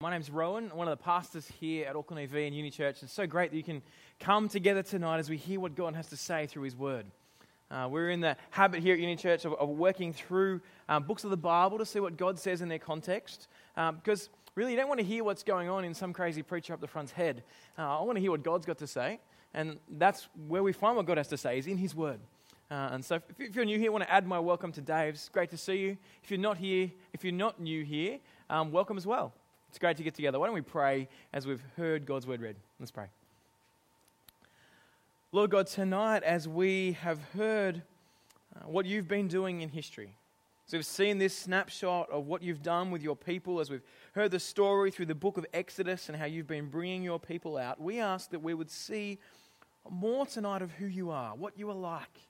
[0.00, 3.02] My name's Rowan, one of the pastors here at Auckland EV and Uni Church.
[3.02, 3.82] It's so great that you can
[4.20, 7.04] come together tonight as we hear what God has to say through His Word.
[7.68, 11.24] Uh, we're in the habit here at Uni Church of, of working through um, books
[11.24, 13.48] of the Bible to see what God says in their context.
[13.76, 16.72] Um, because really, you don't want to hear what's going on in some crazy preacher
[16.72, 17.42] up the front's head.
[17.76, 19.18] Uh, I want to hear what God's got to say.
[19.52, 22.20] And that's where we find what God has to say, is in His Word.
[22.70, 24.80] Uh, and so, if, if you're new here, I want to add my welcome to
[24.80, 25.28] Dave's.
[25.30, 25.96] Great to see you.
[26.22, 29.32] If you're not here, if you're not new here, um, welcome as well.
[29.68, 30.38] It's great to get together.
[30.38, 32.56] Why don't we pray as we've heard God's word read?
[32.80, 33.06] Let's pray.
[35.30, 37.82] Lord God, tonight as we have heard
[38.56, 40.14] uh, what you've been doing in history,
[40.66, 43.82] so we've seen this snapshot of what you've done with your people, as we've
[44.14, 47.58] heard the story through the book of Exodus and how you've been bringing your people
[47.58, 49.18] out, we ask that we would see
[49.90, 52.20] more tonight of who you are, what you are like.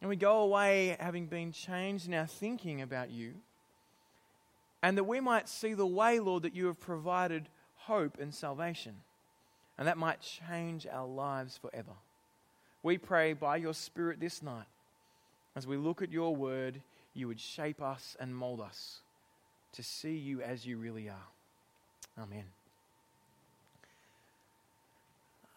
[0.00, 3.34] And we go away having been changed in our thinking about you
[4.84, 8.96] and that we might see the way, Lord, that you have provided hope and salvation.
[9.78, 11.94] And that might change our lives forever.
[12.82, 14.66] We pray by your Spirit this night,
[15.56, 16.82] as we look at your word,
[17.14, 18.98] you would shape us and mold us
[19.72, 21.28] to see you as you really are.
[22.22, 22.44] Amen.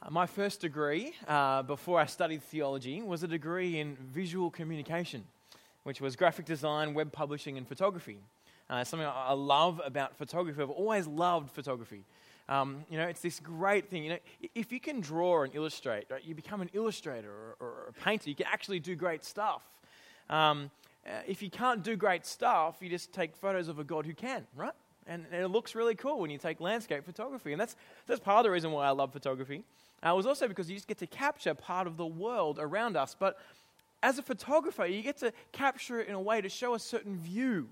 [0.02, 5.26] Uh, my first degree, uh, before I studied theology, was a degree in visual communication,
[5.84, 8.20] which was graphic design, web publishing, and photography.
[8.70, 10.62] Uh, something I love about photography.
[10.62, 12.04] I've always loved photography.
[12.50, 14.04] Um, you know, it's this great thing.
[14.04, 14.18] You know,
[14.56, 18.30] if you can draw and illustrate, right, you become an illustrator or, or, a painter.
[18.30, 19.64] You can actually do great stuff.
[20.30, 20.70] Um,
[21.06, 24.14] uh, if you can't do great stuff, you just take photos of a God who
[24.14, 24.74] can, right?
[25.08, 27.54] And, and, it looks really cool when you take landscape photography.
[27.54, 29.64] And that's, that's part of the reason why I love photography.
[30.06, 32.98] Uh, it was also because you just get to capture part of the world around
[32.98, 33.16] us.
[33.18, 33.40] But
[34.04, 37.18] as a photographer, you get to capture it in a way to show a certain
[37.18, 37.70] view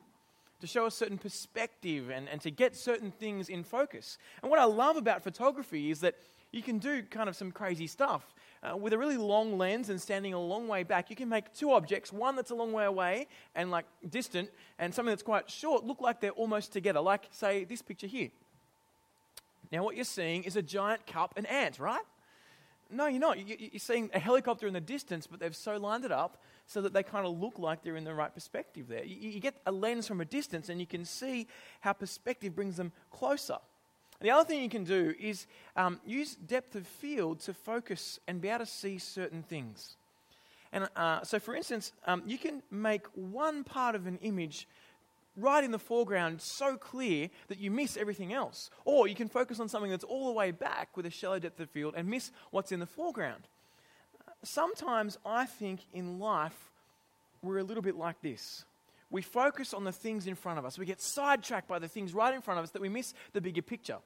[0.61, 4.17] to show a certain perspective and, and to get certain things in focus.
[4.41, 6.15] And what I love about photography is that
[6.51, 8.33] you can do kind of some crazy stuff.
[8.63, 11.53] Uh, with a really long lens and standing a long way back, you can make
[11.53, 14.49] two objects, one that's a long way away and like distant,
[14.79, 18.29] and something that's quite short, look like they're almost together, like, say, this picture here.
[19.71, 22.01] Now, what you're seeing is a giant cup and ant, right?
[22.89, 23.37] No, you're not.
[23.47, 26.93] You're seeing a helicopter in the distance, but they've so lined it up so that
[26.93, 29.03] they kind of look like they're in the right perspective there.
[29.03, 31.47] You, get a lens from a distance and you can see
[31.81, 33.57] how perspective brings them closer.
[34.21, 35.45] the other thing you can do is
[35.75, 39.95] um, use depth of field to focus and be able to see certain things.
[40.71, 44.67] And uh, so, for instance, um, you can make one part of an image
[45.37, 48.69] right in the foreground so clear that you miss everything else.
[48.83, 51.59] Or you can focus on something that's all the way back with a shallow depth
[51.59, 53.47] of field and miss what's in the foreground.
[54.45, 56.71] Sometimes I think in life
[57.41, 58.65] we're a little bit like this.
[59.11, 60.77] We focus on the things in front of us.
[60.77, 63.41] We get sidetracked by the things right in front of us that we miss the
[63.41, 63.97] bigger picture.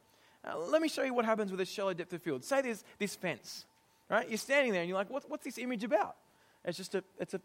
[0.46, 2.44] Uh, let me show you what happens with a shallow depth of field.
[2.44, 3.66] Say there's this fence,
[4.10, 4.28] right?
[4.28, 6.16] You're standing there and you're like, what, what's this image about?
[6.66, 7.42] It's just a, it's a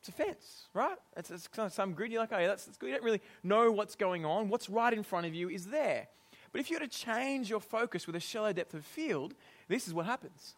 [0.00, 0.98] it's a fence, right?
[1.16, 2.12] It's, it's kind of some grid.
[2.12, 2.88] You're like, oh, yeah, that's, that's good.
[2.88, 4.50] You don't really know what's going on.
[4.50, 6.08] What's right in front of you is there.
[6.52, 9.32] But if you were to change your focus with a shallow depth of field,
[9.66, 10.56] this is what happens.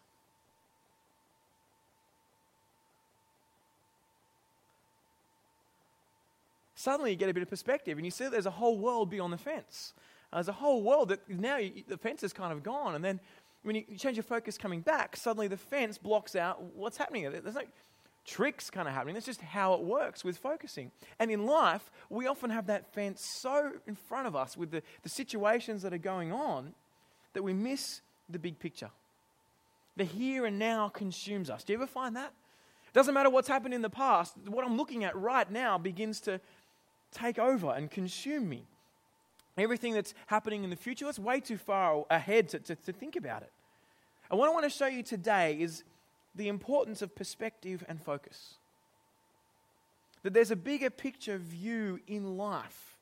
[6.77, 9.33] Suddenly you get a bit of perspective and you see there's a whole world beyond
[9.33, 9.93] the fence.
[10.31, 12.93] Uh, there's a whole world that now you, the fence is kind of gone.
[12.93, 13.19] And then
[13.63, 17.23] when you change your focus coming back, suddenly the fence blocks out what's happening.
[17.23, 17.61] There's no,
[18.27, 19.15] tricks kind of happening.
[19.15, 20.91] That's just how it works with focusing.
[21.17, 24.83] And in life, we often have that fence so in front of us with the,
[25.01, 26.75] the situations that are going on
[27.33, 28.91] that we miss the big picture.
[29.95, 31.63] The here and now consumes us.
[31.63, 32.33] Do you ever find that?
[32.93, 36.41] Doesn't matter what's happened in the past, what I'm looking at right now begins to
[37.11, 38.65] take over and consume me.
[39.57, 43.15] Everything that's happening in the future, that's way too far ahead to, to, to think
[43.15, 43.51] about it.
[44.29, 45.83] And what I want to show you today is
[46.35, 48.55] the importance of perspective and focus.
[50.23, 52.95] That there's a bigger picture view in life.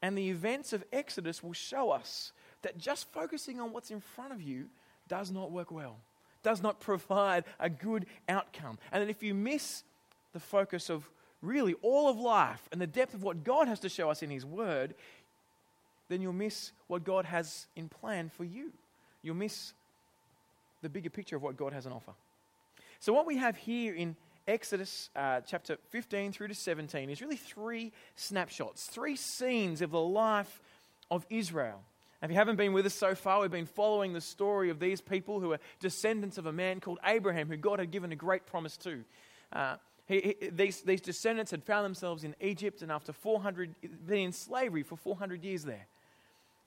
[0.00, 2.32] And the events of Exodus will show us
[2.62, 4.66] that just focusing on what's in front of you
[5.08, 5.96] does not work well,
[6.42, 8.78] does not provide a good outcome.
[8.92, 9.82] And that if you miss
[10.32, 11.08] the focus of
[11.42, 14.30] really all of life and the depth of what God has to show us in
[14.30, 14.94] His Word,
[16.08, 18.72] then you'll miss what God has in plan for you.
[19.22, 19.72] You'll miss
[20.82, 22.12] the bigger picture of what God has on offer.
[23.00, 27.36] So, what we have here in Exodus uh, chapter 15 through to 17 is really
[27.36, 30.60] three snapshots, three scenes of the life
[31.10, 31.82] of Israel.
[32.20, 35.00] If you haven't been with us so far, we've been following the story of these
[35.00, 38.44] people who are descendants of a man called Abraham, who God had given a great
[38.44, 39.04] promise to.
[39.52, 39.76] Uh,
[40.08, 43.74] he, he, these, these descendants had found themselves in Egypt and after 400,
[44.06, 45.86] been in slavery for 400 years there.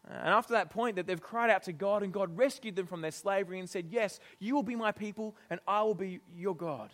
[0.07, 3.01] And after that point, that they've cried out to God, and God rescued them from
[3.01, 6.55] their slavery and said, Yes, you will be my people, and I will be your
[6.55, 6.89] God.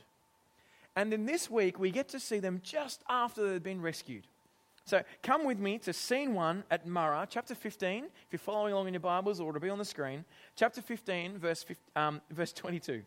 [0.95, 4.27] And then this week, we get to see them just after they've been rescued.
[4.83, 8.87] So come with me to scene one at Marah, chapter 15, if you're following along
[8.87, 10.23] in your Bibles or it'll be on the screen.
[10.55, 11.65] Chapter 15, verse,
[11.95, 13.03] um, verse 22.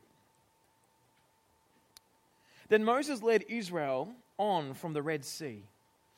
[2.70, 5.64] Then Moses led Israel on from the Red Sea.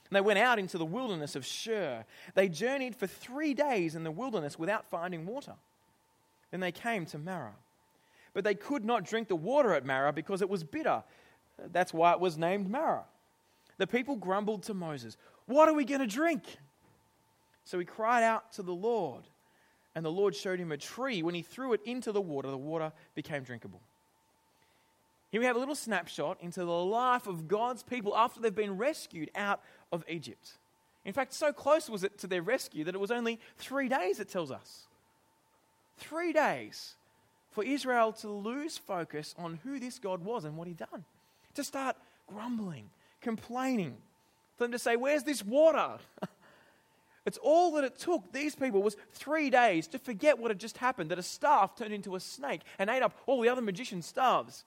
[0.09, 2.05] And they went out into the wilderness of Shur.
[2.35, 5.55] They journeyed for three days in the wilderness without finding water.
[6.51, 7.57] Then they came to Marah.
[8.35, 11.03] But they could not drink the water at Marah because it was bitter.
[11.73, 13.05] That's why it was named Marah.
[13.79, 15.17] The people grumbled to Moses,
[15.47, 16.45] What are we going to drink?
[17.65, 19.23] So he cried out to the Lord,
[19.95, 21.23] and the Lord showed him a tree.
[21.23, 23.81] When he threw it into the water, the water became drinkable.
[25.33, 28.77] Here we have a little snapshot into the life of God's people after they've been
[28.77, 30.59] rescued out of Egypt.
[31.07, 34.21] In fact, so close was it to their rescue that it was only three days,
[34.21, 34.83] it tells us.
[35.97, 36.97] Three days
[37.51, 41.05] for Israel to lose focus on who this God was and what He'd done.
[41.55, 41.97] To start
[42.27, 42.91] grumbling,
[43.23, 43.97] complaining,
[44.59, 45.97] for them to say, Where's this water?
[47.25, 50.77] it's all that it took these people was three days to forget what had just
[50.77, 54.05] happened that a staff turned into a snake and ate up all the other magicians'
[54.05, 54.65] staffs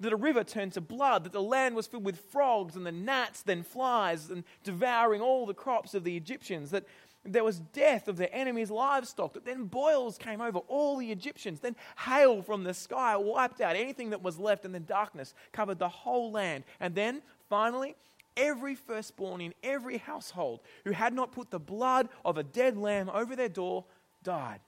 [0.00, 2.92] that a river turned to blood, that the land was filled with frogs and the
[2.92, 6.84] gnats, then flies, and devouring all the crops of the Egyptians, that
[7.24, 11.60] there was death of their enemies' livestock, that then boils came over all the Egyptians,
[11.60, 15.78] then hail from the sky wiped out anything that was left, and then darkness covered
[15.78, 16.64] the whole land.
[16.80, 17.94] And then, finally,
[18.36, 23.08] every firstborn in every household who had not put the blood of a dead lamb
[23.08, 23.84] over their door
[24.22, 24.60] died.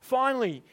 [0.00, 0.64] Finally,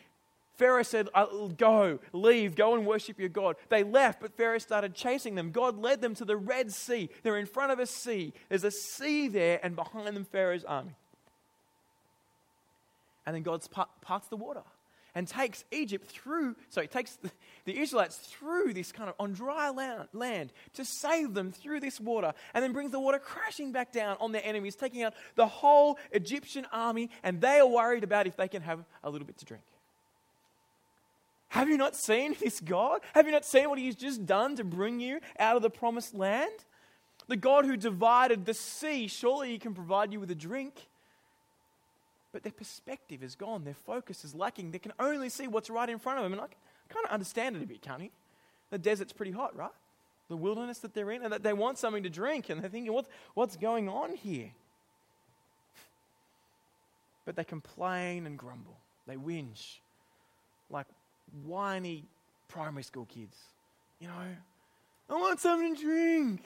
[0.57, 1.25] Pharaoh said, uh,
[1.57, 3.55] Go, leave, go and worship your God.
[3.69, 5.51] They left, but Pharaoh started chasing them.
[5.51, 7.09] God led them to the Red Sea.
[7.23, 8.33] They're in front of a sea.
[8.49, 10.95] There's a sea there, and behind them, Pharaoh's army.
[13.25, 13.61] And then God
[14.01, 14.63] parts the water
[15.13, 17.31] and takes Egypt through, so he takes the,
[17.65, 21.99] the, Israelites through this kind of on dry land, land to save them through this
[21.99, 25.47] water, and then brings the water crashing back down on their enemies, taking out the
[25.47, 29.37] whole Egyptian army, and they are worried about if they can have a little bit
[29.39, 29.63] to drink.
[31.49, 33.01] Have you not seen this God?
[33.13, 36.13] Have you not seen what He's just done to bring you out of the promised
[36.13, 36.51] land?
[37.27, 40.87] The God who divided the sea, surely He can provide you with a drink.
[42.31, 44.71] But their perspective is gone, their focus is lacking.
[44.71, 46.33] They can only see what's right in front of them.
[46.33, 46.45] And I
[46.89, 48.09] kind of understand it a bit, can't you?
[48.69, 49.71] The desert's pretty hot, right?
[50.29, 52.93] The wilderness that they're in, and that they want something to drink, and they're thinking,
[53.33, 54.51] what's going on here?
[57.25, 58.77] But they complain and grumble.
[59.05, 59.79] They whinge.
[60.69, 60.85] Like,
[61.45, 62.05] whiny
[62.47, 63.37] primary school kids.
[63.99, 64.13] You know,
[65.09, 66.41] I want something to drink.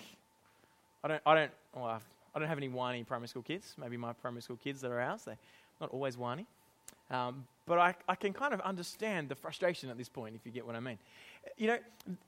[1.04, 2.02] I don't, I don't, well,
[2.34, 3.74] I don't have any whiny primary school kids.
[3.78, 5.38] Maybe my primary school kids that are ours, they're
[5.80, 6.46] not always whiny.
[7.10, 10.52] Um, but I, I can kind of understand the frustration at this point, if you
[10.52, 10.98] get what I mean.
[11.58, 11.78] You know,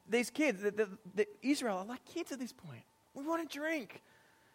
[0.10, 2.84] these kids, the, the, the Israel are like kids at this point.
[3.14, 4.02] We want to drink.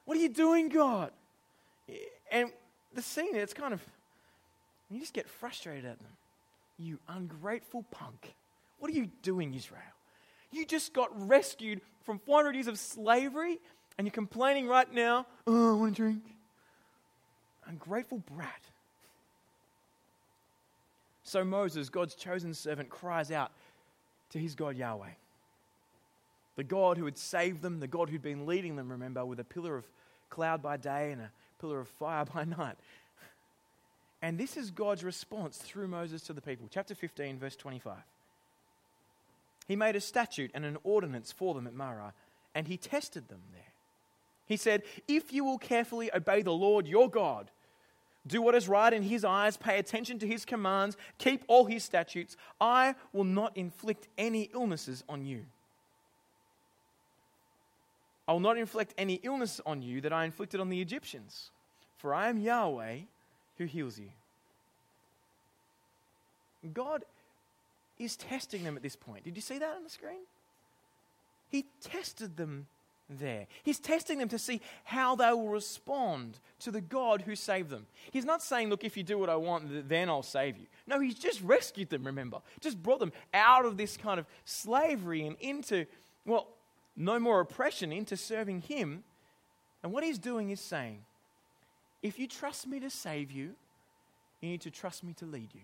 [0.05, 1.13] What are you doing, God?
[2.31, 2.51] And
[2.93, 3.81] the scene, it's kind of,
[4.91, 6.13] you just get frustrated at them.
[6.79, 8.35] You ungrateful punk.
[8.79, 9.83] What are you doing, Israel?
[10.51, 13.59] You just got rescued from 400 years of slavery
[13.99, 16.23] and you're complaining right now, oh, I want a drink.
[17.67, 18.63] Ungrateful brat.
[21.25, 23.51] So Moses, God's chosen servant, cries out
[24.31, 25.11] to his God Yahweh.
[26.57, 29.45] The God who had saved them, the God who'd been leading them, remember, with a
[29.45, 29.85] pillar of
[30.31, 31.31] cloud by day and a
[31.61, 32.77] pillar of fire by night.
[34.21, 36.69] And this is God's response through Moses to the people.
[36.71, 37.97] Chapter 15, verse 25.
[39.69, 42.15] He made a statute and an ordinance for them at Marah,
[42.55, 43.63] and he tested them there.
[44.47, 47.51] He said, If you will carefully obey the Lord your God,
[48.27, 51.85] do what is right in his eyes, pay attention to his commands, keep all his
[51.85, 55.45] statutes, I will not inflict any illnesses on you.
[58.27, 61.51] I will not inflict any illness on you that I inflicted on the Egyptians,
[61.97, 62.99] for I am Yahweh
[63.59, 64.11] who heals you.
[66.73, 67.05] God
[67.99, 69.25] is testing them at this point.
[69.25, 70.21] Did you see that on the screen?
[71.49, 72.67] He tested them
[73.09, 73.47] there.
[73.63, 77.87] He's testing them to see how they will respond to the God who saved them.
[78.11, 80.67] He's not saying, Look, if you do what I want, then I'll save you.
[80.87, 82.39] No, He's just rescued them, remember.
[82.61, 85.87] Just brought them out of this kind of slavery and into,
[86.27, 86.49] well,
[86.97, 89.05] no more oppression, into serving Him.
[89.83, 90.99] And what He's doing is saying,
[92.03, 93.55] if you trust me to save you,
[94.41, 95.63] you need to trust me to lead you.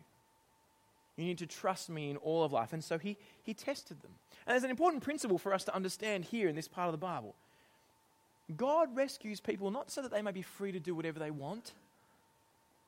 [1.17, 2.73] You need to trust me in all of life.
[2.73, 4.11] And so he, he tested them.
[4.47, 6.99] And there's an important principle for us to understand here in this part of the
[6.99, 7.35] Bible
[8.57, 11.73] God rescues people not so that they may be free to do whatever they want,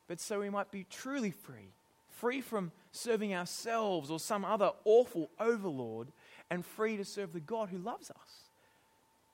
[0.07, 1.69] but so we might be truly free,
[2.09, 6.09] free from serving ourselves or some other awful overlord,
[6.49, 8.49] and free to serve the God who loves us,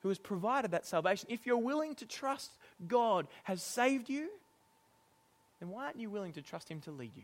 [0.02, 1.28] who has provided that salvation.
[1.30, 2.52] If you're willing to trust
[2.88, 4.28] God has saved you,
[5.60, 7.22] then why aren't you willing to trust Him to lead you?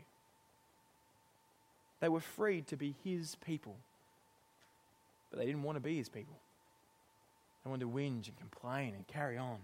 [2.01, 3.77] They were freed to be His people,
[5.31, 6.37] but they didn't want to be His people.
[7.65, 9.59] They wanted to whinge and complain and carry on.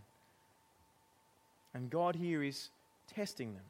[1.72, 2.70] And God here is
[3.14, 3.64] testing them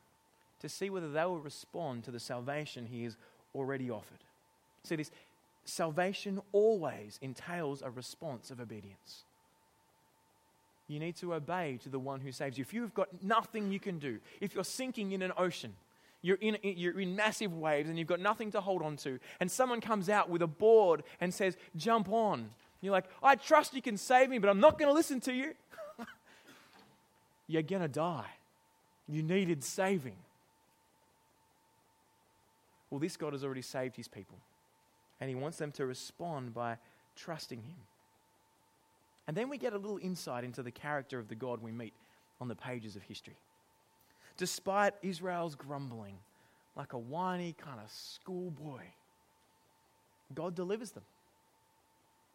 [0.61, 3.17] to see whether they will respond to the salvation He has
[3.55, 4.25] already offered.
[4.83, 5.11] See, this
[5.65, 9.25] salvation always entails a response of obedience.
[10.89, 12.63] You need to obey to the one who saves you.
[12.63, 15.75] If you've got nothing you can do, if you're sinking in an ocean,
[16.23, 19.51] you're in, you're in massive waves and you've got nothing to hold on to, and
[19.51, 22.51] someone comes out with a board and says, Jump on.
[22.81, 25.33] You're like, I trust you can save me, but I'm not going to listen to
[25.33, 25.55] you.
[27.49, 28.27] you're going to die.
[29.09, 30.17] You needed saving.
[32.91, 34.37] Well, this God has already saved his people,
[35.21, 36.77] and he wants them to respond by
[37.17, 37.77] trusting him.
[39.27, 41.93] And then we get a little insight into the character of the God we meet
[42.41, 43.37] on the pages of history.
[44.37, 46.19] Despite Israel's grumbling,
[46.77, 48.83] like a whiny kind of schoolboy,
[50.35, 51.05] God delivers them.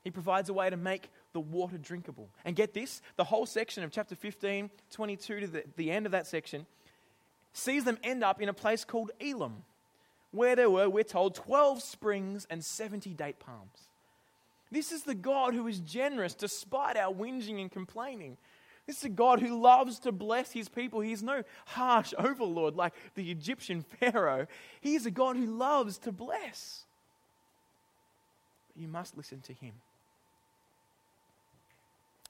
[0.04, 2.30] He provides a way to make the water drinkable.
[2.44, 6.12] And get this the whole section of chapter 15, 22 to the, the end of
[6.14, 6.66] that section
[7.54, 9.64] sees them end up in a place called Elim,
[10.32, 13.90] where there were, we're told, 12 springs and 70 date palms.
[14.72, 18.38] This is the God who is generous despite our whinging and complaining.
[18.88, 21.02] This is a God who loves to bless his people.
[21.02, 24.48] He is no harsh overlord like the Egyptian Pharaoh.
[24.80, 26.86] He is a God who loves to bless.
[28.68, 29.74] But you must listen to him.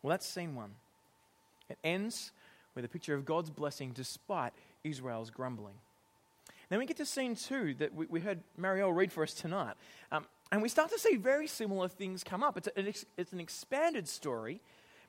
[0.02, 0.72] Well, that's scene one.
[1.70, 2.32] It ends
[2.76, 5.76] with a picture of God's blessing despite Israel's grumbling.
[6.70, 9.76] Then we get to scene two that we, we heard Marielle read for us tonight.
[10.12, 12.58] Um, and we start to see very similar things come up.
[12.58, 14.60] It's, a, it's an expanded story,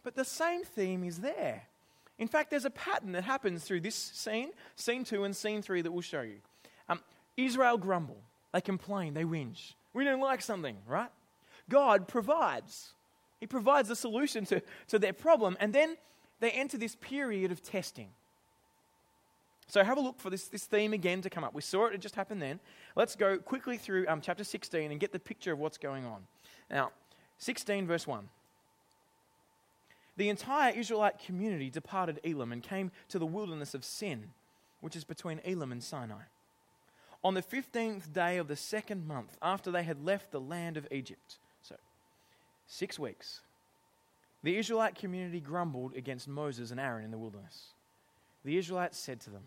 [0.05, 1.65] but the same theme is there.
[2.19, 5.83] In fact, there's a pattern that happens through this scene, scene two, and scene three
[5.83, 6.37] that we'll show you.
[6.89, 7.01] Um,
[7.37, 8.21] Israel grumble,
[8.53, 9.75] they complain, they whinge.
[9.93, 11.11] We don't like something, right?
[11.69, 12.93] God provides.
[13.41, 15.97] He provides a solution to, to their problem, and then
[16.39, 18.11] they enter this period of testing.
[19.73, 21.55] So have a look for this, this theme again to come up.
[21.55, 22.61] We saw it, it just happened then.
[22.95, 26.27] Let's go quickly through um, chapter 16 and get the picture of what's going on.
[26.71, 26.91] Now,
[27.39, 28.29] 16, verse 1.
[30.19, 34.33] The entire Israelite community departed Elim and came to the wilderness of Sin,
[34.83, 36.25] which is between Elim and Sinai.
[37.25, 40.87] On the 15th day of the second month, after they had left the land of
[40.91, 41.77] Egypt, so
[42.67, 43.41] six weeks,
[44.43, 47.69] the Israelite community grumbled against Moses and Aaron in the wilderness.
[48.45, 49.45] The Israelites said to them,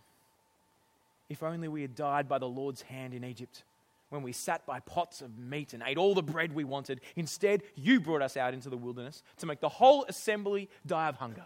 [1.29, 3.63] If only we had died by the Lord's hand in Egypt,
[4.09, 7.01] when we sat by pots of meat and ate all the bread we wanted.
[7.15, 11.15] Instead, you brought us out into the wilderness to make the whole assembly die of
[11.15, 11.45] hunger.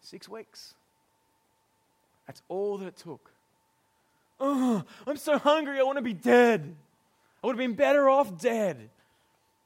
[0.00, 0.74] Six weeks.
[2.26, 3.32] That's all that it took.
[4.40, 6.74] Oh, I'm so hungry, I want to be dead.
[7.42, 8.88] I would have been better off dead.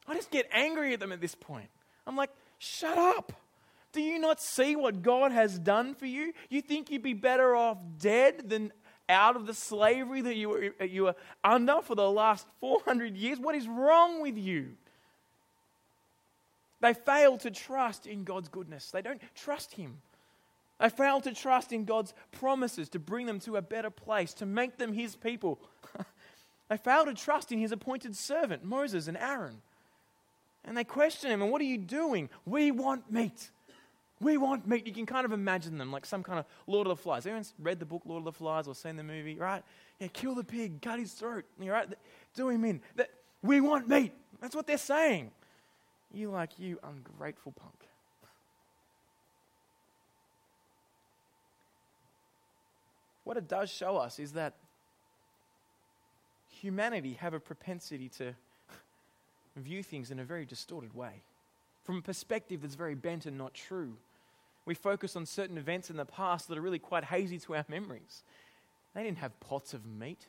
[0.09, 1.69] I just get angry at them at this point.
[2.07, 3.33] I'm like, shut up.
[3.97, 6.35] Do you not see what God has done for you?
[6.51, 8.71] You think you'd be better off dead than
[9.09, 13.41] out of the slavery that you were, you were under for the last 400 years?
[13.41, 14.73] What is wrong with you?
[16.83, 18.91] They fail to trust in God's goodness.
[18.91, 19.97] They don't trust Him.
[20.79, 24.45] They fail to trust in God's promises to bring them to a better place, to
[24.45, 25.59] make them His people.
[26.69, 29.63] they fail to trust in His appointed servant, Moses and Aaron.
[30.67, 32.29] And they question Him, and what are you doing?
[32.45, 33.53] We want meat.
[34.21, 34.87] We want meat.
[34.87, 37.27] You can kind of imagine them like some kind of Lord of the Flies.
[37.27, 39.63] Anyone's read the book Lord of the Flies or seen the movie, right?
[40.01, 41.87] Yeah, kill the pig, cut his throat, right?
[42.35, 42.81] Do him in.
[42.97, 43.11] That,
[43.43, 44.13] we want meat.
[44.41, 45.33] That's what they're saying.
[46.13, 47.75] You like you ungrateful punk.
[53.25, 54.55] What it does show us is that
[56.49, 58.35] humanity have a propensity to
[59.57, 61.23] view things in a very distorted way
[61.87, 63.95] from a perspective that's very bent and not true.
[64.67, 67.65] We focus on certain events in the past that are really quite hazy to our
[67.69, 68.25] memories.
[68.95, 70.27] They didn't have pots of meat.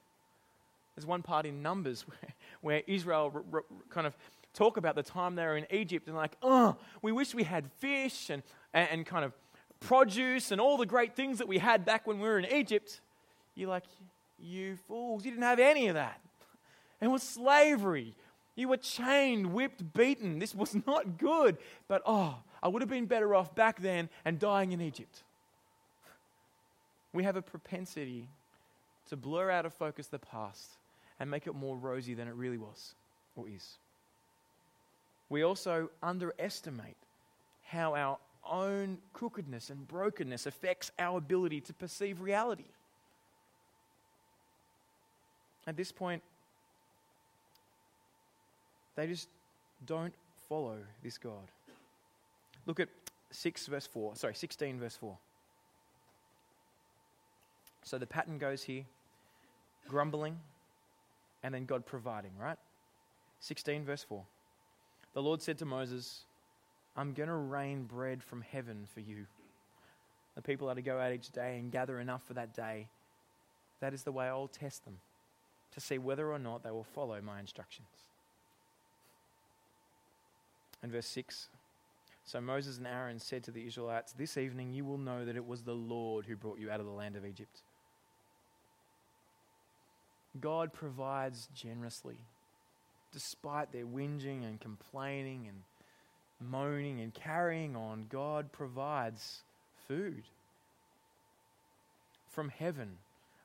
[0.96, 4.16] There's one part in Numbers where, where Israel r- r- kind of
[4.54, 7.72] talk about the time they were in Egypt and like, oh, we wish we had
[7.80, 9.34] fish and, and, and kind of
[9.80, 13.02] produce and all the great things that we had back when we were in Egypt.
[13.56, 13.86] You're like,
[14.40, 16.20] you fools, you didn't have any of that.
[17.02, 18.16] It was slavery.
[18.58, 20.40] You were chained, whipped, beaten.
[20.40, 21.58] This was not good.
[21.88, 25.24] But oh, I would have been better off back then and dying in Egypt.
[27.14, 28.28] we have a propensity
[29.10, 30.72] to blur out of focus the past
[31.20, 32.96] and make it more rosy than it really was
[33.36, 33.78] or is.
[35.30, 36.98] We also underestimate
[37.68, 38.18] how our
[38.50, 42.66] own crookedness and brokenness affects our ability to perceive reality.
[45.68, 46.24] At this point,
[48.98, 49.30] they just
[49.86, 50.14] don't
[50.50, 51.52] follow this God.
[52.66, 52.90] Look at
[53.32, 54.16] 6 verse 4.
[54.16, 55.18] Sorry, 16 verse 4.
[57.84, 58.84] So the pattern goes here
[59.88, 60.38] grumbling
[61.44, 62.58] and then God providing, right?
[63.40, 64.24] 16 verse 4.
[65.14, 66.26] The Lord said to Moses,
[66.98, 69.28] I'm going to rain bread from heaven for you.
[70.36, 72.88] The people are to go out each day and gather enough for that day.
[73.80, 74.98] That is the way I'll test them
[75.74, 77.88] to see whether or not they will follow my instructions.
[80.84, 81.48] And verse 6
[82.26, 85.48] So Moses and Aaron said to the Israelites, This evening you will know that it
[85.48, 87.62] was the Lord who brought you out of the land of Egypt.
[90.40, 92.18] God provides generously,
[93.12, 95.64] despite their whinging and complaining and
[96.40, 99.42] moaning and carrying on, God provides
[99.88, 100.24] food
[102.30, 102.98] from heaven.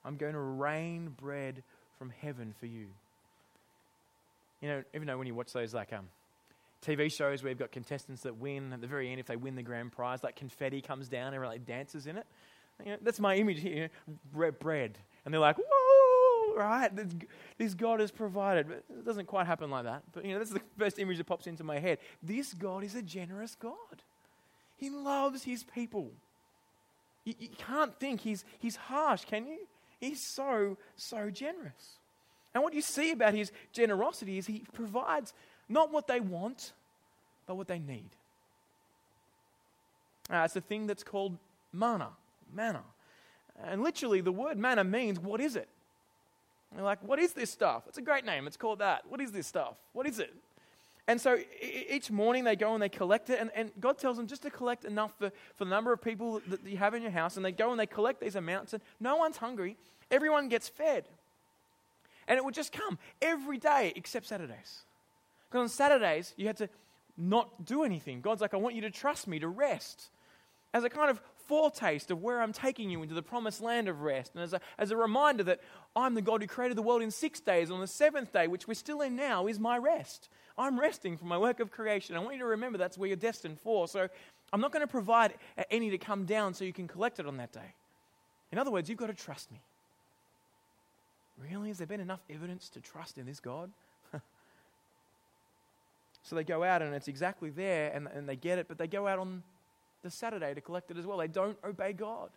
[0.05, 1.63] I'm going to rain bread
[1.99, 2.89] from heaven for you.
[4.61, 6.09] You know, even though when you watch those like um,
[6.85, 9.55] TV shows where you've got contestants that win, at the very end, if they win
[9.55, 12.27] the grand prize, like confetti comes down, and like dances in it.
[12.85, 13.91] You know, that's my image here.
[14.33, 14.99] Bread.
[15.25, 16.91] And they're like, whoa, right?
[17.59, 18.71] This God has provided.
[18.71, 20.03] It doesn't quite happen like that.
[20.13, 21.99] But, you know, that's the first image that pops into my head.
[22.23, 24.03] This God is a generous God.
[24.77, 26.11] He loves his people.
[27.25, 29.59] You, you can't think he's, he's harsh, can you?
[30.01, 31.99] He's so, so generous.
[32.55, 35.33] And what you see about his generosity is he provides
[35.69, 36.73] not what they want,
[37.47, 38.11] but what they need.
[40.31, 41.37] Uh, it's a thing that's called
[41.73, 42.11] manna.
[42.55, 42.83] Manna.
[43.65, 45.69] And literally, the word manna means what is it?
[46.71, 47.83] And they're like, what is this stuff?
[47.87, 48.47] It's a great name.
[48.47, 49.03] It's called that.
[49.09, 49.75] What is this stuff?
[49.93, 50.33] What is it?
[51.09, 54.27] And so each morning they go and they collect it, and, and God tells them
[54.27, 57.11] just to collect enough for, for the number of people that you have in your
[57.11, 57.37] house.
[57.37, 59.77] And they go and they collect these amounts, and no one's hungry.
[60.11, 61.05] Everyone gets fed.
[62.29, 64.83] And it would just come every day except Saturdays.
[65.53, 66.69] Because on Saturdays, you had to
[67.19, 68.23] not do anything.
[68.23, 70.09] God's like, I want you to trust me, to rest.
[70.73, 74.01] As a kind of foretaste of where I'm taking you into the promised land of
[74.01, 74.33] rest.
[74.35, 75.61] And as a, as a reminder that
[75.95, 77.71] I'm the God who created the world in six days.
[77.71, 80.31] On the seventh day, which we're still in now, is my rest.
[80.57, 82.17] I'm resting from my work of creation.
[82.17, 83.87] I want you to remember that's where you're destined for.
[83.89, 84.09] So
[84.55, 85.35] I'm not going to provide
[85.71, 87.75] any to come down so you can collect it on that day.
[88.53, 89.61] In other words, you've got to trust me.
[91.51, 91.69] Really?
[91.69, 93.71] Has there been enough evidence to trust in this God?
[96.23, 98.87] So they go out and it's exactly there and, and they get it, but they
[98.87, 99.43] go out on
[100.03, 101.19] the Saturday to collect it as well.
[101.19, 102.31] They don't obey God.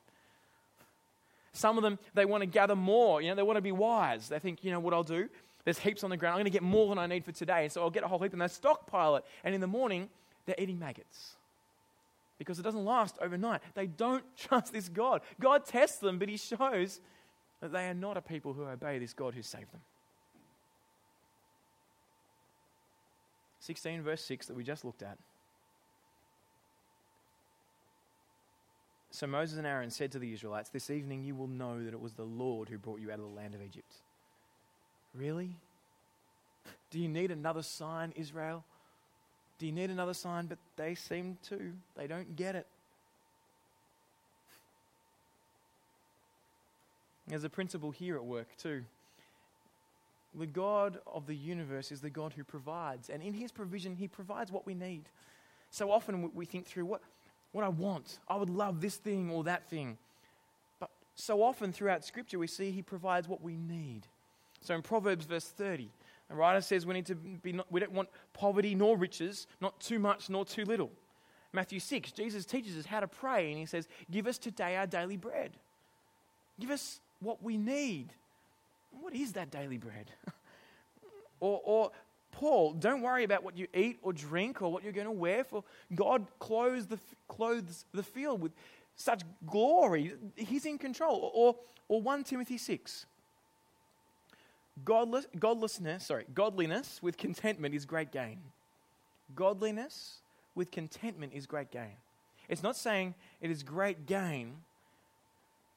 [1.54, 3.22] Some of them, they want to gather more.
[3.22, 4.28] You know, they want to be wise.
[4.28, 5.30] They think, you know what I'll do?
[5.64, 6.34] There's heaps on the ground.
[6.34, 7.64] I'm going to get more than I need for today.
[7.64, 9.26] And so I'll get a whole heap and they stockpile it.
[9.44, 10.10] And in the morning,
[10.46, 11.36] they're eating maggots
[12.38, 13.62] because it doesn't last overnight.
[13.74, 15.22] They don't trust this God.
[15.40, 17.00] God tests them, but He shows
[17.62, 19.82] that they are not a people who obey this God who saved them.
[23.66, 25.18] 16, verse 6 that we just looked at.
[29.10, 32.00] So Moses and Aaron said to the Israelites, This evening you will know that it
[32.00, 33.92] was the Lord who brought you out of the land of Egypt.
[35.16, 35.56] Really?
[36.92, 38.64] Do you need another sign, Israel?
[39.58, 40.48] Do you need another sign?
[40.48, 41.72] But they seem to.
[41.96, 42.68] They don't get it.
[47.28, 48.84] There's a principle here at work, too.
[50.38, 53.10] The God of the universe is the God who provides.
[53.10, 55.04] And in his provision, he provides what we need.
[55.70, 57.02] So often we think through what,
[57.52, 58.20] what I want.
[58.28, 59.98] I would love this thing or that thing.
[60.80, 64.08] But so often throughout Scripture, we see He provides what we need.
[64.62, 65.90] So in Proverbs, verse 30,
[66.30, 69.80] the writer says we, need to be not, we don't want poverty nor riches, not
[69.80, 70.92] too much nor too little.
[71.54, 74.88] Matthew 6, Jesus teaches us how to pray, and He says, Give us today our
[74.88, 75.52] daily bread.
[76.60, 78.14] Give us what we need.
[79.02, 80.12] What is that daily bread?
[81.40, 81.92] or, or
[82.32, 85.44] Paul, don't worry about what you eat or drink or what you're going to wear,
[85.44, 88.52] for God clothes the, clothes the field with
[88.96, 90.14] such glory.
[90.36, 91.32] He's in control.
[91.34, 91.56] Or,
[91.88, 93.06] or 1 Timothy 6.
[94.84, 98.40] Godless, godlessness, sorry, godliness with contentment is great gain.
[99.34, 100.18] Godliness
[100.54, 101.96] with contentment is great gain.
[102.50, 104.58] It's not saying it is great gain.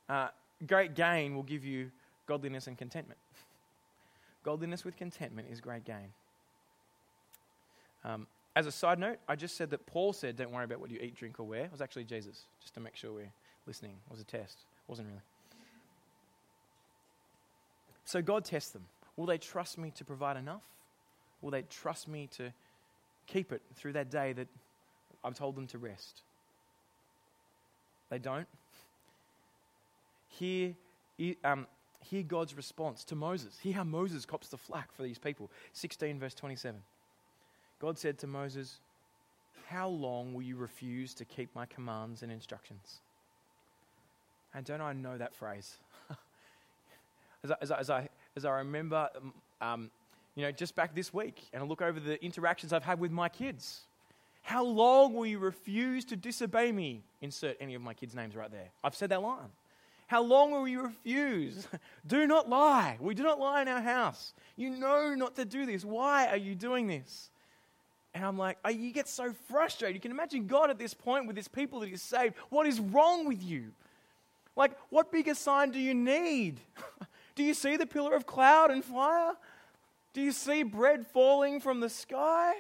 [0.09, 0.29] Uh,
[0.67, 1.93] great gain will give you
[2.29, 3.19] godliness and contentment.
[4.45, 6.13] godliness with contentment is great gain.
[8.05, 10.91] Um, as a side note, I just said that Paul said, Don't worry about what
[10.91, 11.65] you eat, drink, or wear.
[11.65, 13.33] It was actually Jesus, just to make sure we're
[13.67, 13.93] listening.
[13.93, 14.59] It was a test.
[14.61, 15.21] It wasn't really.
[18.05, 18.85] So God tests them.
[19.17, 20.63] Will they trust me to provide enough?
[21.41, 22.53] Will they trust me to
[23.27, 24.49] keep it through that day that
[25.25, 26.23] I've told them to rest?
[28.11, 28.47] They don't.
[30.31, 30.75] Hear,
[31.45, 31.67] um,
[32.01, 33.59] hear God's response to Moses.
[33.63, 35.51] Hear how Moses cops the flack for these people.
[35.73, 36.81] 16, verse 27.
[37.81, 38.81] God said to Moses,
[39.69, 42.99] How long will you refuse to keep my commands and instructions?
[44.55, 45.77] And don't I know that phrase?
[47.45, 49.09] as, I, as, I, as, I, as I remember,
[49.61, 49.91] um,
[50.35, 53.11] you know, just back this week, and I look over the interactions I've had with
[53.11, 53.83] my kids.
[54.43, 57.03] How long will you refuse to disobey me?
[57.21, 58.69] Insert any of my kids' names right there.
[58.83, 59.51] I've said that line.
[60.09, 61.69] How long will you refuse?
[62.07, 62.97] do not lie.
[62.99, 64.33] We do not lie in our house.
[64.57, 65.85] You know not to do this.
[65.85, 67.31] Why are you doing this?
[68.15, 69.95] And I'm like, oh, you get so frustrated.
[69.95, 72.35] You can imagine God at this point with his people that he's saved.
[72.49, 73.73] What is wrong with you?
[74.57, 76.59] Like, what bigger sign do you need?
[77.35, 79.35] do you see the pillar of cloud and fire?
[80.15, 82.55] Do you see bread falling from the sky?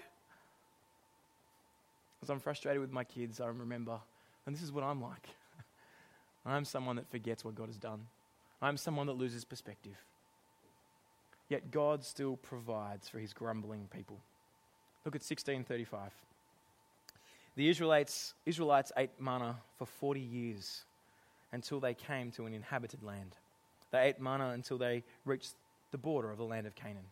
[2.22, 3.98] As I'm frustrated with my kids, I remember,
[4.44, 5.28] and this is what I'm like.
[6.46, 8.06] I'm someone that forgets what God has done.
[8.60, 9.96] I'm someone that loses perspective.
[11.48, 14.18] Yet God still provides for his grumbling people.
[15.04, 16.10] Look at 1635.
[17.56, 20.82] The Israelites, Israelites ate manna for 40 years
[21.52, 23.36] until they came to an inhabited land.
[23.90, 25.54] They ate manna until they reached
[25.90, 27.06] the border of the land of Canaan.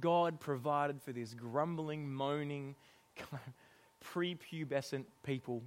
[0.00, 2.74] God provided for this grumbling, moaning,
[4.04, 5.62] prepubescent people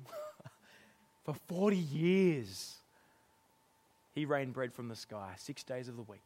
[1.27, 2.75] for 40 years.
[4.15, 6.23] He rained bread from the sky six days of the week.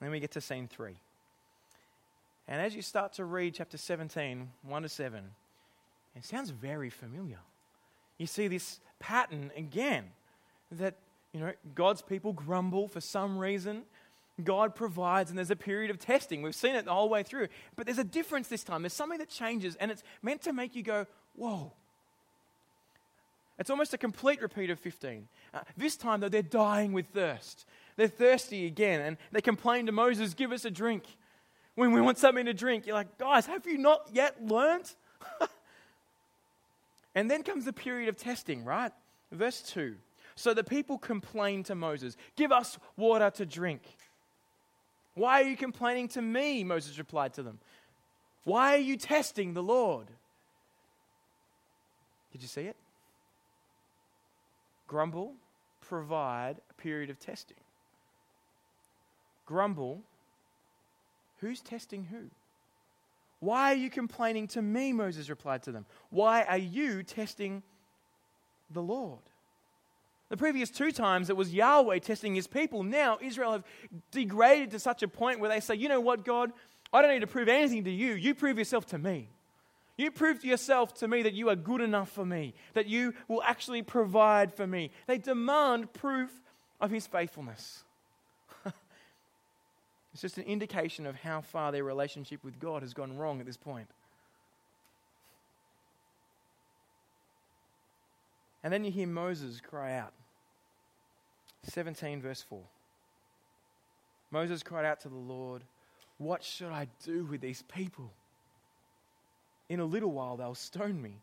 [0.00, 0.96] Then we get to scene three.
[2.48, 5.24] And as you start to read chapter 17, 1 to 7,
[6.16, 7.38] it sounds very familiar.
[8.18, 10.06] You see this pattern again
[10.72, 10.96] that,
[11.32, 13.84] you know, God's people grumble for some reason.
[14.42, 16.42] God provides, and there's a period of testing.
[16.42, 17.46] We've seen it the whole way through.
[17.76, 18.82] But there's a difference this time.
[18.82, 21.72] There's something that changes, and it's meant to make you go, whoa.
[23.58, 25.28] It's almost a complete repeat of 15.
[25.52, 27.66] Uh, this time, though, they're dying with thirst.
[27.96, 31.04] They're thirsty again, and they complain to Moses, Give us a drink.
[31.76, 34.96] When we want something to drink, you're like, Guys, have you not yet learnt?
[37.14, 38.92] and then comes the period of testing, right?
[39.30, 39.94] Verse 2.
[40.34, 43.82] So the people complain to Moses, Give us water to drink.
[45.14, 46.64] Why are you complaining to me?
[46.64, 47.60] Moses replied to them.
[48.42, 50.08] Why are you testing the Lord?
[52.32, 52.76] Did you see it?
[54.94, 55.34] Grumble,
[55.80, 57.56] provide a period of testing.
[59.44, 60.02] Grumble,
[61.40, 62.30] who's testing who?
[63.40, 64.92] Why are you complaining to me?
[64.92, 65.84] Moses replied to them.
[66.10, 67.64] Why are you testing
[68.70, 69.18] the Lord?
[70.28, 72.84] The previous two times it was Yahweh testing his people.
[72.84, 73.64] Now Israel have
[74.12, 76.52] degraded to such a point where they say, you know what, God?
[76.92, 78.12] I don't need to prove anything to you.
[78.12, 79.28] You prove yourself to me.
[79.96, 83.14] You prove to yourself to me that you are good enough for me, that you
[83.28, 84.90] will actually provide for me.
[85.06, 86.30] They demand proof
[86.80, 87.84] of his faithfulness.
[90.12, 93.46] it's just an indication of how far their relationship with God has gone wrong at
[93.46, 93.88] this point.
[98.64, 100.12] And then you hear Moses cry out.
[101.62, 102.60] 17, verse 4.
[104.30, 105.62] Moses cried out to the Lord,
[106.18, 108.10] What should I do with these people?
[109.68, 111.16] In a little while they'll stone me.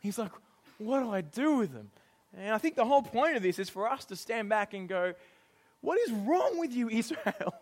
[0.00, 0.32] He's like,
[0.78, 1.90] What do I do with them?
[2.36, 4.88] And I think the whole point of this is for us to stand back and
[4.88, 5.14] go,
[5.80, 7.54] What is wrong with you, Israel?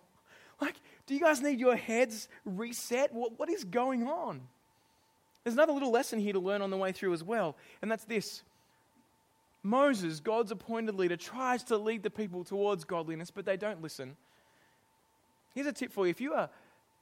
[0.60, 3.12] like, do you guys need your heads reset?
[3.12, 4.40] What, what is going on?
[5.42, 8.04] There's another little lesson here to learn on the way through as well, and that's
[8.04, 8.42] this.
[9.62, 14.16] Moses, God's appointed leader, tries to lead the people towards godliness, but they don't listen.
[15.54, 16.48] Here's a tip for you if you are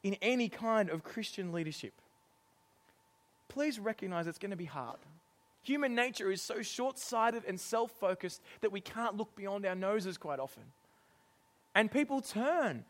[0.03, 1.93] in any kind of Christian leadership,
[3.49, 4.99] please recognize it's going to be hard.
[5.63, 9.75] Human nature is so short sighted and self focused that we can't look beyond our
[9.75, 10.63] noses quite often.
[11.75, 12.85] And people turn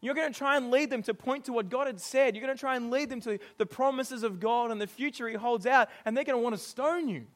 [0.00, 2.34] you're going to try and lead them to point to what God had said.
[2.34, 5.28] You're going to try and lead them to the promises of God and the future
[5.28, 7.26] He holds out, and they're going to want to stone you.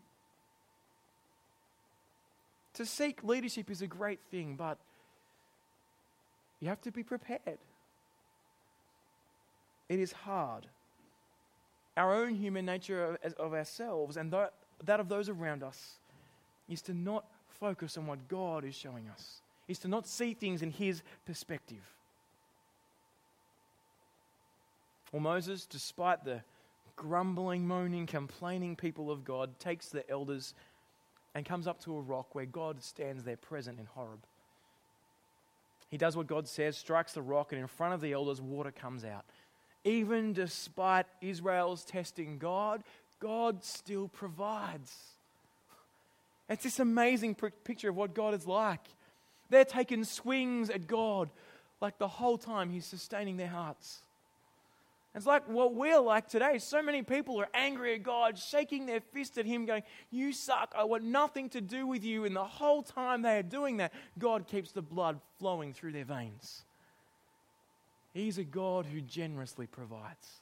[2.74, 4.78] To seek leadership is a great thing, but
[6.60, 7.58] you have to be prepared.
[9.88, 10.66] It is hard.
[11.96, 15.94] Our own human nature of, of ourselves and that of those around us
[16.68, 20.62] is to not focus on what God is showing us, is to not see things
[20.62, 21.82] in His perspective.
[25.12, 26.40] Well, Moses, despite the
[26.96, 30.54] grumbling, moaning, complaining people of God, takes the elders
[31.34, 34.24] and comes up to a rock where God stands there present in Horeb.
[35.88, 38.72] He does what God says, strikes the rock, and in front of the elders, water
[38.72, 39.24] comes out.
[39.84, 42.82] Even despite Israel's testing God,
[43.20, 44.94] God still provides.
[46.48, 48.80] It's this amazing picture of what God is like.
[49.50, 51.30] They're taking swings at God
[51.80, 54.00] like the whole time He's sustaining their hearts.
[55.14, 56.58] It's like what we're like today.
[56.58, 60.74] So many people are angry at God, shaking their fist at Him, going, You suck.
[60.76, 62.24] I want nothing to do with you.
[62.24, 66.04] And the whole time they are doing that, God keeps the blood flowing through their
[66.04, 66.64] veins.
[68.14, 70.40] He's a God who generously provides.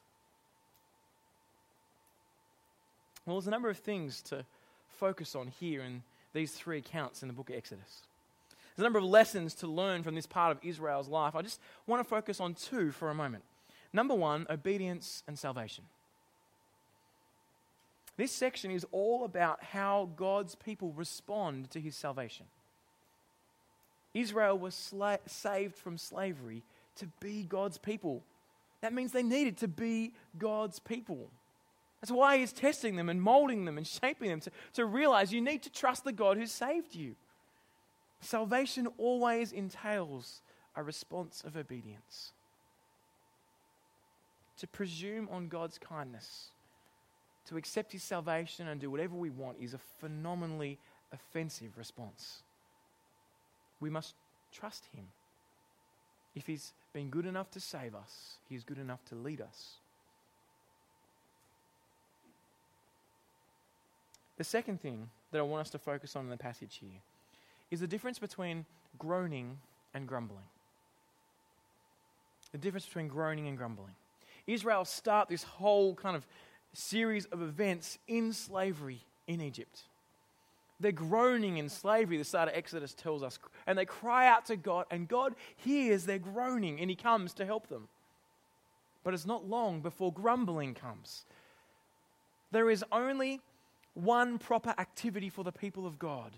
[3.24, 4.44] Well, there's a number of things to
[4.98, 6.02] focus on here in
[6.34, 8.02] these three accounts in the book of Exodus.
[8.76, 11.34] There's a number of lessons to learn from this part of Israel's life.
[11.34, 13.44] I just want to focus on two for a moment.
[13.92, 15.84] Number one, obedience and salvation.
[18.16, 22.46] This section is all about how God's people respond to his salvation.
[24.14, 26.62] Israel was sla- saved from slavery
[26.96, 28.22] to be God's people.
[28.80, 31.30] That means they needed to be God's people.
[32.00, 35.40] That's why he's testing them and molding them and shaping them to, to realize you
[35.40, 37.14] need to trust the God who saved you.
[38.20, 40.42] Salvation always entails
[40.74, 42.32] a response of obedience
[44.58, 46.50] to presume on God's kindness,
[47.48, 50.78] to accept His salvation and do whatever we want is a phenomenally
[51.12, 52.42] offensive response.
[53.80, 54.14] We must
[54.52, 55.06] trust Him.
[56.36, 59.74] If He's been good enough to save us, He is good enough to lead us.
[64.38, 67.00] The second thing that I want us to focus on in the passage here
[67.70, 68.66] is the difference between
[68.98, 69.58] groaning
[69.94, 70.44] and grumbling.
[72.50, 73.94] The difference between groaning and grumbling.
[74.46, 76.26] Israel start this whole kind of
[76.72, 79.82] series of events in slavery in Egypt.
[80.82, 84.56] They're groaning in slavery, the start of Exodus tells us, and they cry out to
[84.56, 87.88] God, and God hears their groaning and He comes to help them.
[89.04, 91.24] But it's not long before grumbling comes.
[92.50, 93.40] There is only
[93.94, 96.32] one proper activity for the people of God,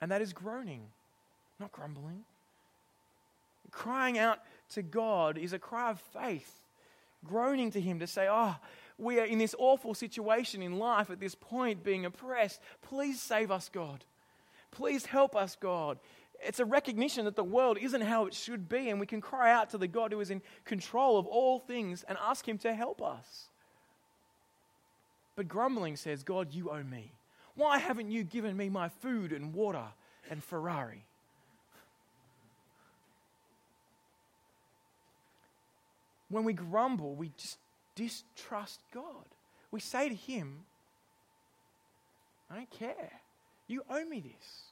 [0.00, 0.82] and that is groaning,
[1.60, 2.24] not grumbling.
[3.70, 4.38] Crying out
[4.70, 6.62] to God is a cry of faith,
[7.22, 8.56] groaning to Him to say, Oh,
[9.02, 12.60] we are in this awful situation in life at this point, being oppressed.
[12.82, 14.04] Please save us, God.
[14.70, 15.98] Please help us, God.
[16.44, 19.52] It's a recognition that the world isn't how it should be, and we can cry
[19.52, 22.74] out to the God who is in control of all things and ask Him to
[22.74, 23.48] help us.
[25.36, 27.12] But grumbling says, God, you owe me.
[27.54, 29.84] Why haven't you given me my food and water
[30.30, 31.04] and Ferrari?
[36.32, 37.58] when we grumble, we just
[37.94, 39.26] distrust God.
[39.70, 40.60] We say to Him,
[42.50, 43.12] I don't care.
[43.66, 44.62] You owe me this.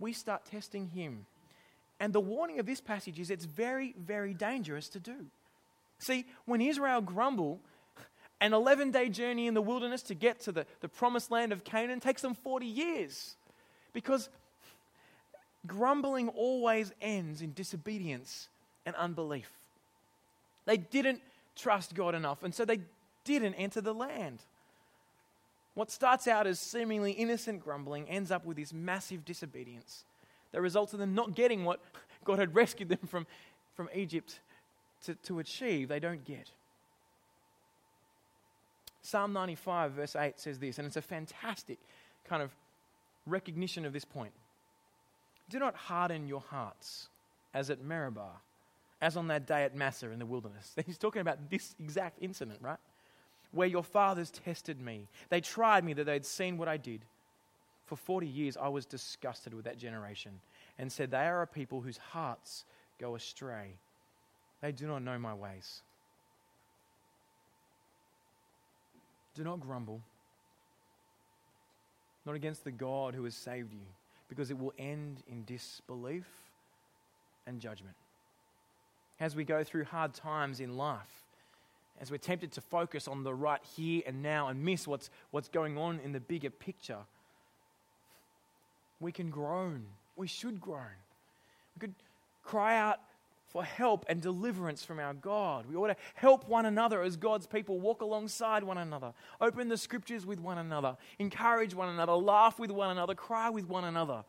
[0.00, 1.26] We start testing Him.
[2.00, 5.26] And the warning of this passage is it's very, very dangerous to do.
[5.98, 7.60] See, when Israel grumble,
[8.40, 11.64] an 11 day journey in the wilderness to get to the, the promised land of
[11.64, 13.36] Canaan takes them 40 years.
[13.92, 14.28] Because
[15.66, 18.48] grumbling always ends in disobedience
[18.86, 19.50] and unbelief.
[20.68, 21.22] They didn't
[21.56, 22.80] trust God enough, and so they
[23.24, 24.40] didn't enter the land.
[25.72, 30.04] What starts out as seemingly innocent grumbling ends up with this massive disobedience
[30.52, 31.80] that results in them not getting what
[32.22, 33.26] God had rescued them from,
[33.76, 34.40] from Egypt
[35.06, 35.88] to, to achieve.
[35.88, 36.50] They don't get.
[39.00, 41.78] Psalm 95, verse 8 says this, and it's a fantastic
[42.28, 42.50] kind of
[43.24, 44.32] recognition of this point.
[45.48, 47.08] Do not harden your hearts
[47.54, 48.42] as at Meribah,
[49.00, 50.74] as on that day at Massah in the wilderness.
[50.86, 52.78] He's talking about this exact incident, right?
[53.52, 55.08] Where your fathers tested me.
[55.28, 57.04] They tried me that they'd seen what I did.
[57.86, 60.32] For 40 years, I was disgusted with that generation
[60.78, 62.64] and said, They are a people whose hearts
[63.00, 63.76] go astray.
[64.60, 65.82] They do not know my ways.
[69.34, 70.02] Do not grumble,
[72.26, 73.86] not against the God who has saved you,
[74.28, 76.26] because it will end in disbelief
[77.46, 77.94] and judgment
[79.20, 81.24] as we go through hard times in life,
[82.00, 85.48] as we're tempted to focus on the right here and now and miss what's, what's
[85.48, 86.98] going on in the bigger picture,
[89.00, 89.84] we can groan.
[90.16, 90.98] We should groan.
[91.76, 91.94] We could
[92.44, 93.00] cry out
[93.48, 95.66] for help and deliverance from our God.
[95.66, 99.78] We ought to help one another as God's people, walk alongside one another, open the
[99.78, 104.24] scriptures with one another, encourage one another, laugh with one another, cry with one another.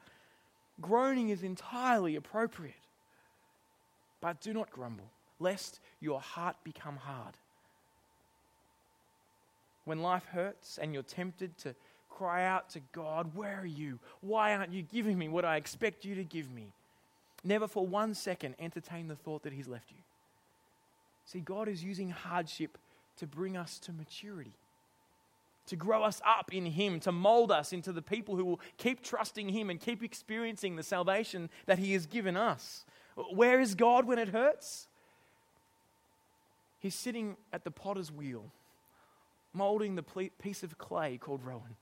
[0.80, 2.76] Groaning is entirely appropriate.
[4.22, 7.36] But do not grumble, lest your heart become hard.
[9.86, 11.74] when life hurts and you're tempted to
[12.12, 13.98] cry out to God, Where are you?
[14.22, 16.68] Why aren't you giving me what I expect you to give me?
[17.44, 19.98] Never for one second entertain the thought that He's left you.
[21.26, 22.78] See, God is using hardship
[23.18, 24.54] to bring us to maturity,
[25.68, 29.02] to grow us up in Him, to mold us into the people who will keep
[29.02, 32.86] trusting Him and keep experiencing the salvation that He has given us.
[33.32, 34.88] Where is God when it hurts?
[36.80, 38.52] He's sitting at the potter's wheel,
[39.54, 40.04] molding the
[40.42, 41.76] piece of clay called Rowan,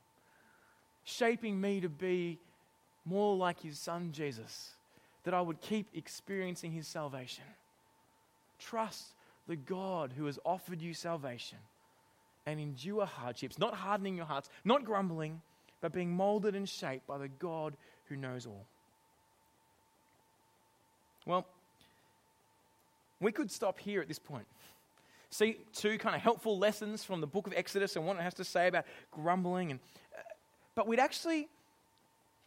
[1.04, 2.38] shaping me to be
[3.04, 4.70] more like His Son Jesus,
[5.24, 7.44] that I would keep experiencing His salvation.
[8.58, 9.14] Trust
[9.46, 11.58] the God who has offered you salvation
[12.44, 15.40] and endure hardships, not hardening your hearts, not grumbling,
[15.80, 18.66] but being molded and shaped by the God who knows all.
[21.28, 21.44] Well,
[23.20, 24.46] we could stop here at this point.
[25.28, 28.32] See two kind of helpful lessons from the book of Exodus and what it has
[28.34, 29.80] to say about grumbling and
[30.16, 30.22] uh,
[30.74, 31.48] but we'd actually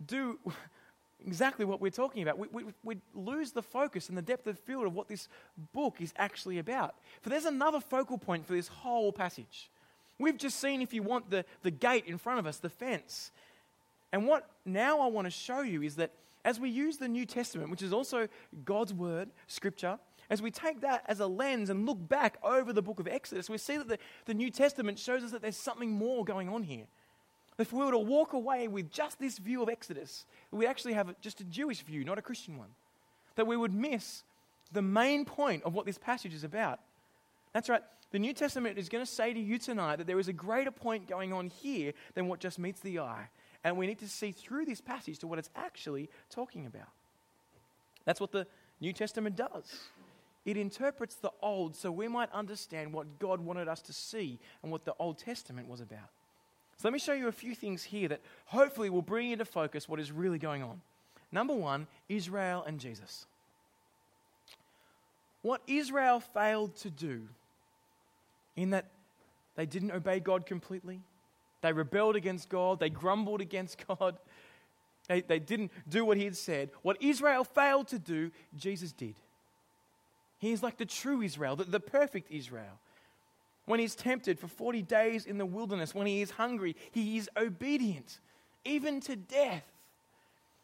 [0.08, 0.40] do
[1.28, 2.40] exactly what we're talking about.
[2.40, 5.28] We, we, we'd lose the focus and the depth of field of what this
[5.74, 6.96] book is actually about.
[7.22, 9.70] For there's another focal point for this whole passage.
[10.18, 13.30] We've just seen, if you want, the, the gate in front of us, the fence.
[14.12, 17.26] And what now I want to show you is that as we use the New
[17.26, 18.28] Testament, which is also
[18.66, 20.00] God's Word, Scripture,
[20.30, 23.50] as we take that as a lens and look back over the book of Exodus,
[23.50, 26.64] we see that the, the New Testament shows us that there's something more going on
[26.64, 26.86] here.
[27.58, 31.14] If we were to walk away with just this view of Exodus, we actually have
[31.22, 32.70] just a Jewish view, not a Christian one.
[33.36, 34.24] That we would miss
[34.72, 36.80] the main point of what this passage is about.
[37.54, 37.84] That's right.
[38.12, 40.72] The New Testament is going to say to you tonight that there is a greater
[40.72, 43.30] point going on here than what just meets the eye.
[43.64, 46.90] And we need to see through this passage to what it's actually talking about.
[48.06, 48.48] That's what the
[48.80, 49.90] New Testament does.
[50.46, 54.72] It interprets the Old so we might understand what God wanted us to see and
[54.72, 56.10] what the Old Testament was about.
[56.78, 59.88] So let me show you a few things here that hopefully will bring into focus
[59.88, 60.82] what is really going on.
[61.32, 63.28] Number one, Israel and Jesus.
[65.44, 67.28] What Israel failed to do,
[68.56, 68.86] in that
[69.56, 71.02] they didn't obey God completely,
[71.62, 74.18] they rebelled against God, they grumbled against God,
[75.08, 76.70] they, they didn't do what He had said.
[76.82, 79.16] What Israel failed to do, Jesus did.
[80.40, 82.80] He is like the true Israel, the, the perfect Israel
[83.66, 87.30] when he's tempted for 40 days in the wilderness, when he is hungry, he is
[87.38, 88.20] obedient,
[88.66, 89.64] even to death.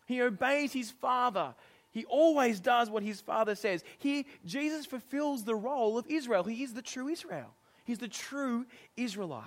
[0.07, 1.53] He obeys his father.
[1.91, 3.83] He always does what his father says.
[3.97, 6.43] He, Jesus fulfills the role of Israel.
[6.43, 7.53] He is the true Israel.
[7.85, 9.45] He's the true Israelite.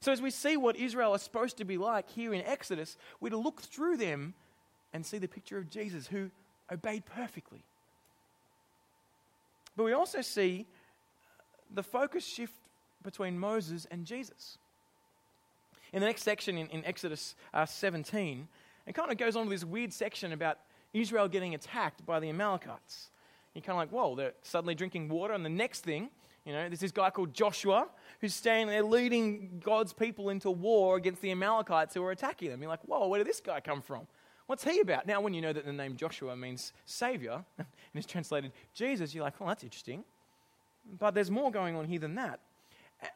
[0.00, 3.30] So, as we see what Israel is supposed to be like here in Exodus, we're
[3.30, 4.34] to look through them
[4.94, 6.30] and see the picture of Jesus who
[6.72, 7.62] obeyed perfectly.
[9.76, 10.66] But we also see
[11.72, 12.54] the focus shift
[13.02, 14.58] between Moses and Jesus.
[15.92, 18.48] In the next section in, in Exodus uh, 17,
[18.86, 20.58] it kind of goes on to this weird section about
[20.94, 23.10] Israel getting attacked by the Amalekites.
[23.54, 25.34] You're kind of like, whoa, they're suddenly drinking water.
[25.34, 26.10] And the next thing,
[26.44, 27.88] you know, there's this guy called Joshua
[28.20, 32.62] who's standing there leading God's people into war against the Amalekites who are attacking them.
[32.62, 34.06] You're like, whoa, where did this guy come from?
[34.46, 35.06] What's he about?
[35.06, 39.22] Now, when you know that the name Joshua means Savior and is translated Jesus, you're
[39.22, 40.02] like, well, that's interesting.
[40.98, 42.40] But there's more going on here than that.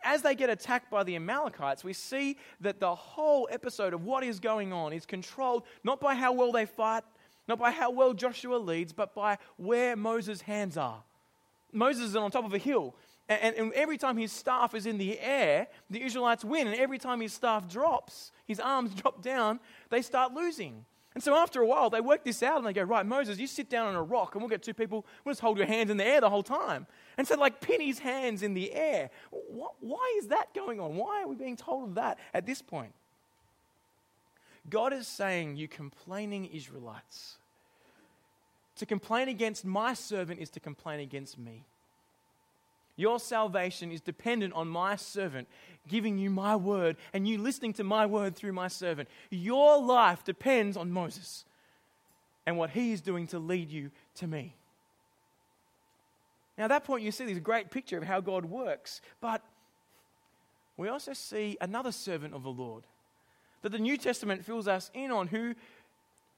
[0.03, 4.23] As they get attacked by the Amalekites, we see that the whole episode of what
[4.23, 7.05] is going on is controlled not by how well they fight,
[7.49, 11.03] not by how well Joshua leads, but by where Moses' hands are.
[11.73, 12.95] Moses is on top of a hill,
[13.29, 16.67] and, and, every time his staff is in the air, the Israelites win.
[16.67, 19.61] And every time his staff drops, his arms drop down,
[19.91, 20.85] they start losing.
[21.15, 23.47] And so after a while, they work this out and they go, Right, Moses, you
[23.47, 25.91] sit down on a rock and we'll get two people, we'll just hold your hands
[25.91, 26.87] in the air the whole time.
[27.17, 29.11] And so, like, pin his hands in the air.
[29.31, 30.97] Why is that going on?
[30.97, 32.93] Why are we being told of that at this point?
[34.69, 37.37] God is saying, You complaining Israelites,
[38.77, 41.65] to complain against my servant is to complain against me.
[42.97, 45.49] Your salvation is dependent on my servant
[45.89, 49.09] giving you my word and you listening to my word through my servant.
[49.31, 51.45] Your life depends on Moses
[52.47, 54.55] and what he is doing to lead you to me.
[56.57, 59.43] Now, at that point, you see this great picture of how God works, but
[60.77, 62.85] we also see another servant of the Lord
[63.63, 65.55] that the New Testament fills us in on who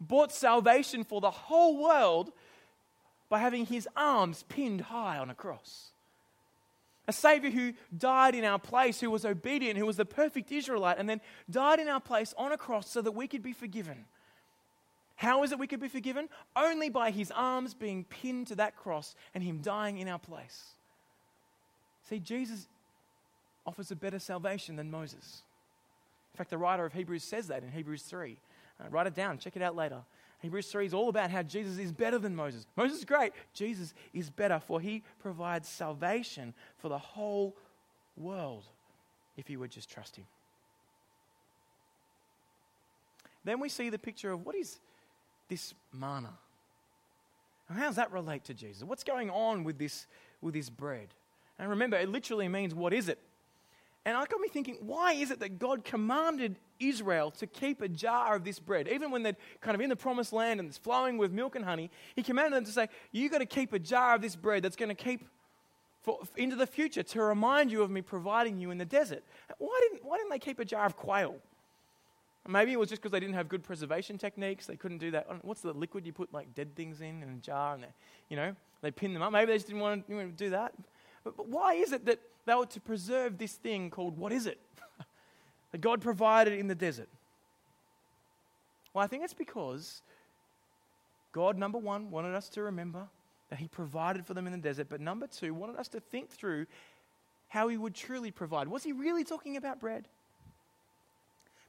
[0.00, 2.32] bought salvation for the whole world
[3.28, 5.90] by having his arms pinned high on a cross.
[7.09, 10.98] A Savior who died in our place, who was obedient, who was the perfect Israelite,
[10.98, 14.04] and then died in our place on a cross so that we could be forgiven.
[15.14, 16.28] How is it we could be forgiven?
[16.54, 20.72] Only by his arms being pinned to that cross and him dying in our place.
[22.09, 22.66] See, Jesus
[23.66, 25.42] offers a better salvation than Moses.
[26.34, 28.36] In fact, the writer of Hebrews says that in Hebrews 3.
[28.78, 30.02] Uh, write it down, check it out later.
[30.43, 32.66] Hebrews 3 is all about how Jesus is better than Moses.
[32.76, 37.57] Moses is great, Jesus is better, for he provides salvation for the whole
[38.16, 38.64] world
[39.37, 40.26] if you would just trust him.
[43.45, 44.80] Then we see the picture of what is
[45.49, 46.32] this manna?
[47.68, 48.84] And how does that relate to Jesus?
[48.84, 50.07] What's going on with this,
[50.41, 51.09] with this bread?
[51.59, 53.18] And remember, it literally means, what is it?
[54.07, 57.88] And I got me thinking, why is it that God commanded Israel to keep a
[57.88, 58.86] jar of this bread?
[58.86, 61.64] Even when they're kind of in the promised land and it's flowing with milk and
[61.64, 64.62] honey, He commanded them to say, You've got to keep a jar of this bread
[64.62, 65.26] that's going to keep
[66.02, 69.24] for, into the future to remind you of me providing you in the desert.
[69.59, 71.34] Why didn't, why didn't they keep a jar of quail?
[72.48, 74.66] Maybe it was just because they didn't have good preservation techniques.
[74.66, 75.44] They couldn't do that.
[75.44, 77.88] What's the liquid you put like dead things in in a jar and they,
[78.28, 79.32] you know they pin them up?
[79.32, 80.74] Maybe they just didn't want to, didn't want to do that.
[81.24, 84.47] But, but why is it that they were to preserve this thing called what is
[84.47, 84.59] it
[85.72, 87.09] that God provided in the desert?
[88.94, 90.01] Well, I think it's because
[91.32, 93.09] God, number one, wanted us to remember
[93.51, 96.30] that He provided for them in the desert, but number two, wanted us to think
[96.30, 96.66] through
[97.49, 98.68] how He would truly provide.
[98.68, 100.09] Was He really talking about bread?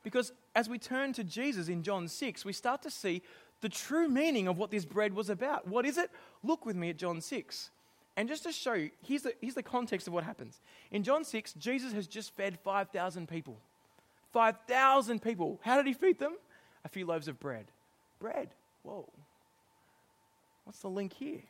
[0.03, 3.21] Because as we turn to Jesus in John 6, we start to see
[3.59, 5.67] the true meaning of what this bread was about.
[5.67, 6.09] What is it?
[6.43, 7.69] Look with me at John 6.
[8.18, 10.59] And just to show you, here's the, here's the context of what happens.
[10.91, 13.59] In John 6, Jesus has just fed 5,000 people.
[14.34, 15.59] 5,000 people.
[15.61, 16.36] How did he feed them?
[16.84, 17.65] A few loaves of bread.
[18.20, 18.49] Bread.
[18.82, 19.07] Whoa.
[20.63, 21.43] What's the link here?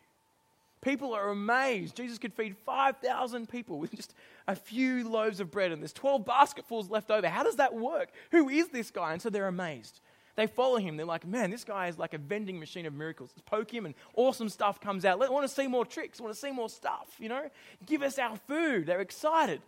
[0.82, 1.96] People are amazed.
[1.96, 4.14] Jesus could feed 5,000 people with just
[4.48, 7.30] a few loaves of bread and there's 12 basketfuls left over.
[7.30, 8.10] How does that work?
[8.32, 9.14] Who is this guy?
[9.14, 10.02] And so they're amazed.
[10.38, 10.98] They follow him.
[10.98, 13.32] They're like, man, this guy is like a vending machine of miracles.
[13.36, 15.18] Let's poke him and awesome stuff comes out.
[15.18, 16.22] Let, want to see more tricks.
[16.22, 17.50] Want to see more stuff, you know?
[17.88, 18.86] Give us our food.
[18.86, 19.62] They're excited.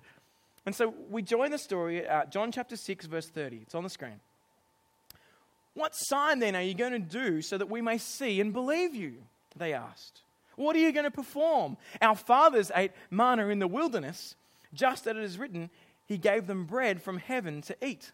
[0.67, 3.61] And so we join the story at John chapter 6, verse 30.
[3.63, 4.19] It's on the screen.
[5.73, 8.93] What sign then are you going to do so that we may see and believe
[8.93, 9.15] you?
[9.55, 10.21] They asked.
[10.55, 11.77] What are you going to perform?
[11.99, 14.35] Our fathers ate manna in the wilderness,
[14.71, 15.71] just as it is written,
[16.05, 18.11] He gave them bread from heaven to eat.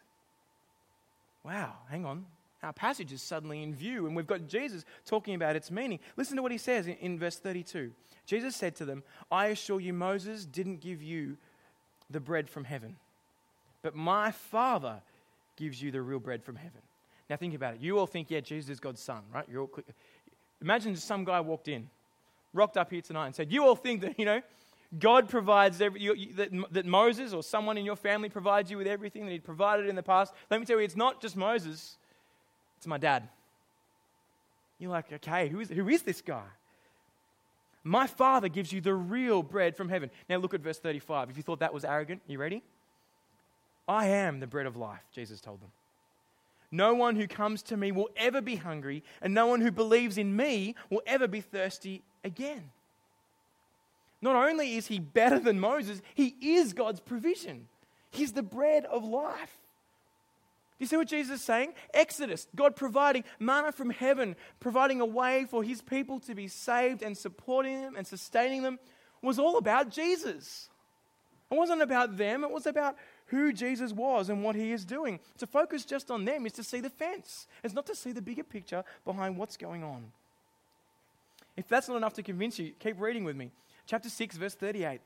[1.44, 2.26] Wow, hang on.
[2.64, 6.00] Our passage is suddenly in view, and we've got Jesus talking about its meaning.
[6.18, 7.92] Listen to what he says in, in verse 32.
[8.26, 11.38] Jesus said to them, I assure you, Moses didn't give you
[12.10, 12.96] the bread from heaven,
[13.82, 15.02] but my Father
[15.56, 16.82] gives you the real bread from heaven.
[17.30, 17.82] Now think about it.
[17.82, 19.46] You all think, yeah, Jesus is God's son, right?
[19.50, 19.72] You're all
[20.62, 21.90] Imagine some guy walked in
[22.56, 24.42] rocked up here tonight and said, You all think that, you know,
[24.98, 28.78] God provides every, you, you, that, that Moses or someone in your family provides you
[28.78, 30.34] with everything that He'd provided in the past.
[30.50, 31.98] Let me tell you, it's not just Moses,
[32.88, 33.28] my dad.
[34.80, 36.44] You're like, okay, who is, who is this guy?
[37.84, 40.10] My father gives you the real bread from heaven.
[40.28, 41.30] Now look at verse 35.
[41.30, 42.64] If you thought that was arrogant, you ready?
[43.88, 45.70] I am the bread of life, Jesus told them.
[46.72, 50.18] No one who comes to me will ever be hungry, and no one who believes
[50.18, 52.72] in me will ever be thirsty again.
[54.22, 57.68] Not only is he better than Moses, he is God's provision.
[58.10, 59.56] He's the bread of life.
[60.78, 61.74] Do you see what Jesus is saying?
[61.94, 67.02] Exodus, God providing manna from heaven, providing a way for his people to be saved
[67.02, 68.78] and supporting them and sustaining them,
[69.22, 70.70] was all about Jesus.
[71.50, 72.98] It wasn't about them, it was about
[73.28, 75.20] who Jesus was and what he is doing.
[75.38, 78.22] To focus just on them is to see the fence, it's not to see the
[78.22, 80.12] bigger picture behind what's going on.
[81.56, 83.52] If that's not enough to convince you, keep reading with me.
[83.86, 85.00] Chapter 6, verse 38.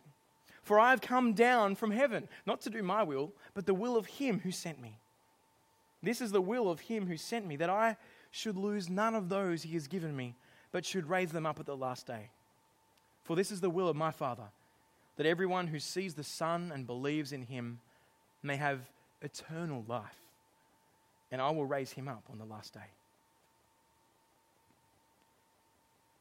[0.63, 3.95] For I have come down from heaven, not to do my will, but the will
[3.95, 4.97] of him who sent me.
[6.01, 7.97] This is the will of him who sent me, that I
[8.31, 10.35] should lose none of those he has given me,
[10.71, 12.29] but should raise them up at the last day.
[13.23, 14.49] For this is the will of my Father,
[15.17, 17.79] that everyone who sees the Son and believes in him
[18.41, 18.79] may have
[19.21, 20.21] eternal life,
[21.31, 22.79] and I will raise him up on the last day.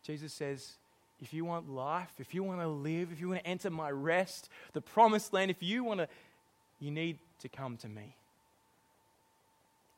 [0.02, 0.72] Jesus says,
[1.20, 3.90] if you want life, if you want to live, if you want to enter my
[3.90, 6.08] rest, the promised land, if you want to,
[6.80, 8.14] you need to come to me.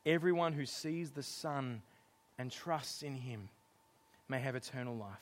[0.07, 1.83] Everyone who sees the Son
[2.39, 3.49] and trusts in him
[4.29, 5.21] may have eternal life,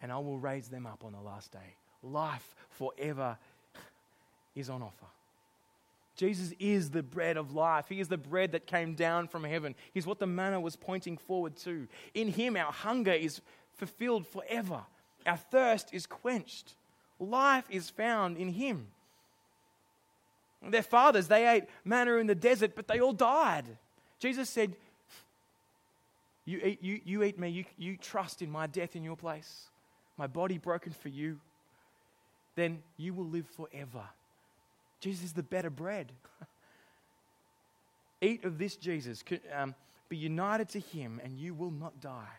[0.00, 1.76] and I will raise them up on the last day.
[2.02, 3.36] Life forever
[4.54, 5.06] is on offer.
[6.16, 7.86] Jesus is the bread of life.
[7.88, 9.76] He is the bread that came down from heaven.
[9.92, 11.86] He's what the manna was pointing forward to.
[12.14, 13.40] In Him, our hunger is
[13.74, 14.82] fulfilled forever,
[15.26, 16.74] our thirst is quenched.
[17.20, 18.88] Life is found in Him.
[20.62, 23.66] Their fathers, they ate manna in the desert, but they all died.
[24.18, 24.74] Jesus said,
[26.44, 29.68] You eat, you, you eat me, you, you trust in my death in your place,
[30.16, 31.38] my body broken for you,
[32.56, 34.04] then you will live forever
[35.00, 36.12] Jesus is the better bread.
[38.20, 39.22] Eat of this Jesus,
[39.54, 39.74] um,
[40.08, 42.36] be united to him, and you will not die.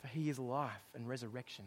[0.00, 1.64] For he is life and resurrection.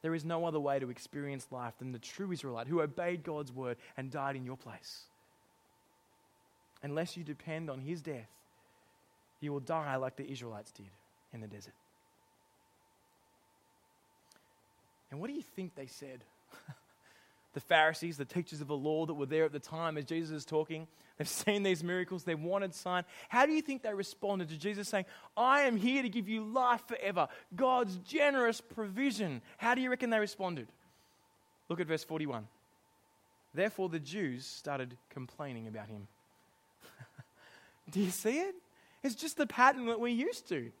[0.00, 3.52] There is no other way to experience life than the true Israelite who obeyed God's
[3.52, 5.02] word and died in your place.
[6.82, 8.28] Unless you depend on his death,
[9.40, 10.90] you will die like the Israelites did
[11.32, 11.74] in the desert.
[15.10, 16.24] And what do you think they said?
[17.54, 20.30] the Pharisees, the teachers of the law that were there at the time as Jesus
[20.38, 20.86] is talking,
[21.18, 23.04] they've seen these miracles, they wanted sign.
[23.28, 25.04] How do you think they responded to Jesus saying,
[25.36, 29.42] I am here to give you life forever, God's generous provision?
[29.58, 30.66] How do you reckon they responded?
[31.68, 32.46] Look at verse 41.
[33.54, 36.08] Therefore, the Jews started complaining about him.
[37.92, 38.56] Do you see it?
[39.04, 40.72] It's just the pattern that we're used to.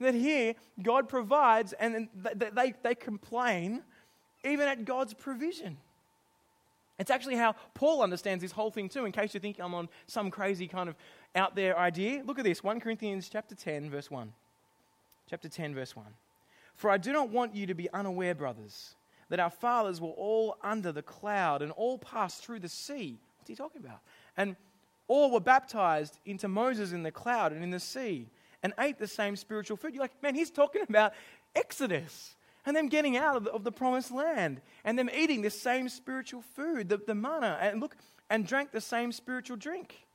[0.00, 3.82] That here, God provides and they, they, they complain
[4.44, 5.76] even at God's provision.
[6.98, 9.88] It's actually how Paul understands this whole thing too, in case you think I'm on
[10.06, 10.96] some crazy kind of
[11.34, 12.22] out there idea.
[12.24, 14.32] Look at this 1 Corinthians chapter 10, verse 1.
[15.30, 16.04] Chapter 10, verse 1.
[16.74, 18.94] For I do not want you to be unaware, brothers,
[19.28, 23.18] that our fathers were all under the cloud and all passed through the sea.
[23.38, 24.00] What's he talking about?
[24.36, 24.56] And
[25.12, 28.30] all were baptized into Moses in the cloud and in the sea
[28.62, 29.92] and ate the same spiritual food.
[29.92, 31.12] You're like, man, he's talking about
[31.54, 32.34] Exodus
[32.64, 35.90] and them getting out of the, of the, promised land and them eating the same
[35.90, 37.94] spiritual food, the, the manna, and look,
[38.30, 40.06] and drank the same spiritual drink.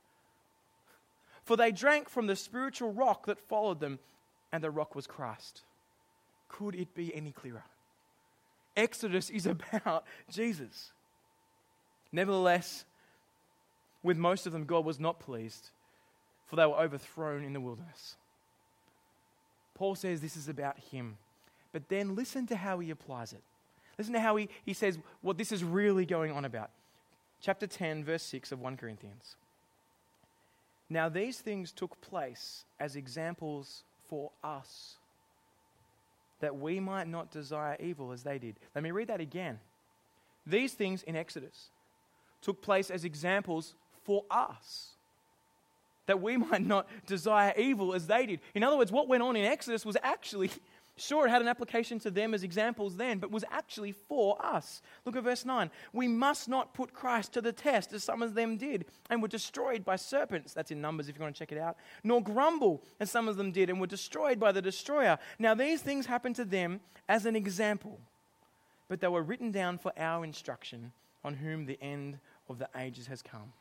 [1.44, 4.00] For they drank from the spiritual rock that followed them,
[4.50, 5.62] and the rock was Christ.
[6.48, 7.62] Could it be any clearer?
[8.76, 10.90] Exodus is about Jesus.
[12.10, 12.84] Nevertheless,
[14.02, 15.70] with most of them, God was not pleased,
[16.46, 18.16] for they were overthrown in the wilderness.
[19.74, 21.16] Paul says this is about him.
[21.72, 23.42] But then listen to how he applies it.
[23.98, 26.70] Listen to how he, he says what this is really going on about.
[27.40, 29.36] Chapter 10, verse 6 of 1 Corinthians.
[30.90, 34.94] Now, these things took place as examples for us,
[36.40, 38.56] that we might not desire evil as they did.
[38.74, 39.60] Let me read that again.
[40.46, 41.68] These things in Exodus
[42.40, 43.74] took place as examples
[44.08, 44.92] for us,
[46.06, 48.40] that we might not desire evil as they did.
[48.54, 50.50] In other words, what went on in Exodus was actually
[51.00, 54.82] Sure, it had an application to them as examples then, but was actually for us.
[55.04, 55.70] Look at verse 9.
[55.92, 59.28] We must not put Christ to the test as some of them did and were
[59.28, 60.52] destroyed by serpents.
[60.52, 61.76] That's in Numbers if you want to check it out.
[62.02, 65.18] Nor grumble as some of them did and were destroyed by the destroyer.
[65.38, 68.00] Now, these things happened to them as an example,
[68.88, 70.90] but they were written down for our instruction
[71.24, 73.52] on whom the end of the ages has come.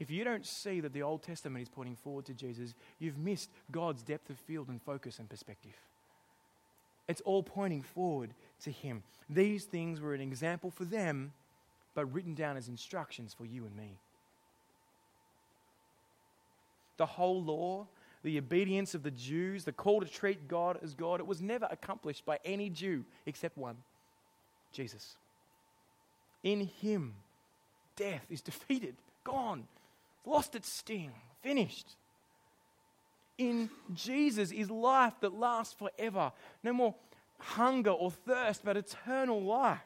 [0.00, 3.50] If you don't see that the Old Testament is pointing forward to Jesus, you've missed
[3.70, 5.74] God's depth of field and focus and perspective.
[7.06, 8.30] It's all pointing forward
[8.62, 9.02] to Him.
[9.28, 11.32] These things were an example for them,
[11.94, 13.98] but written down as instructions for you and me.
[16.96, 17.86] The whole law,
[18.22, 21.68] the obedience of the Jews, the call to treat God as God, it was never
[21.70, 23.76] accomplished by any Jew except one
[24.72, 25.16] Jesus.
[26.42, 27.14] In Him,
[27.96, 29.64] death is defeated, gone,
[30.24, 31.12] lost its sting,
[31.42, 31.96] finished.
[33.36, 36.32] In Jesus is life that lasts forever.
[36.62, 36.94] No more
[37.38, 39.80] hunger or thirst, but eternal life.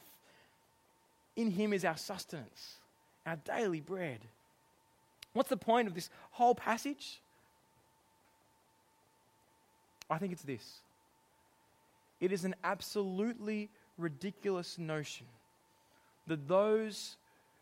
[1.37, 2.79] In Him is our sustenance,
[3.25, 4.21] our daily bread.
[5.33, 7.21] What's the point of this whole passage?
[10.11, 10.81] I think it's this
[12.21, 15.27] it is an absolutely ridiculous notion
[16.27, 17.17] that those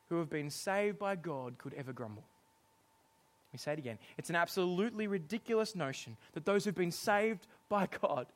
[0.08, 2.24] who have been saved by God could ever grumble
[3.56, 3.98] me say it again.
[4.18, 8.26] It's an absolutely ridiculous notion that those who've been saved by God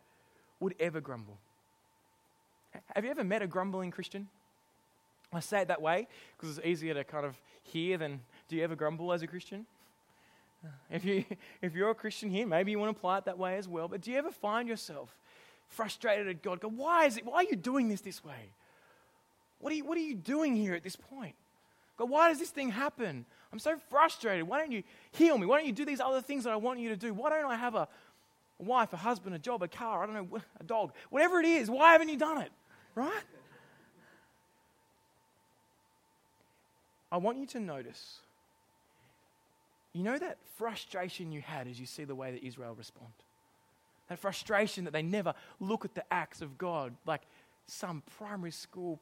[0.59, 1.39] would ever grumble.
[2.95, 4.29] Have you ever met a grumbling Christian?
[5.33, 8.65] I say it that way because it's easier to kind of hear than do you
[8.65, 9.67] ever grumble as a Christian?
[10.65, 11.25] Uh, if, you,
[11.63, 13.89] if you're a Christian here, maybe you want to apply it that way as well.
[13.89, 15.17] But do you ever find yourself
[15.69, 16.61] frustrated at God?
[16.61, 17.25] Go, why is it?
[17.25, 18.53] Why are you doing this this way?
[19.61, 21.35] What are you, what are you doing here at this point?
[22.01, 23.27] God, why does this thing happen?
[23.53, 24.49] I'm so frustrated.
[24.49, 24.83] Why don't you
[25.13, 25.45] heal me?
[25.45, 27.13] Why don't you do these other things that I want you to do?
[27.13, 27.87] Why don't I have a,
[28.59, 31.47] a wife, a husband, a job, a car, I don't know, a dog, whatever it
[31.47, 31.69] is?
[31.69, 32.51] Why haven't you done it?
[32.95, 33.23] Right?
[37.13, 38.21] I want you to notice.
[39.93, 43.13] You know that frustration you had as you see the way that Israel respond?
[44.09, 47.23] That frustration that they never look at the acts of God like
[47.67, 49.01] some primary school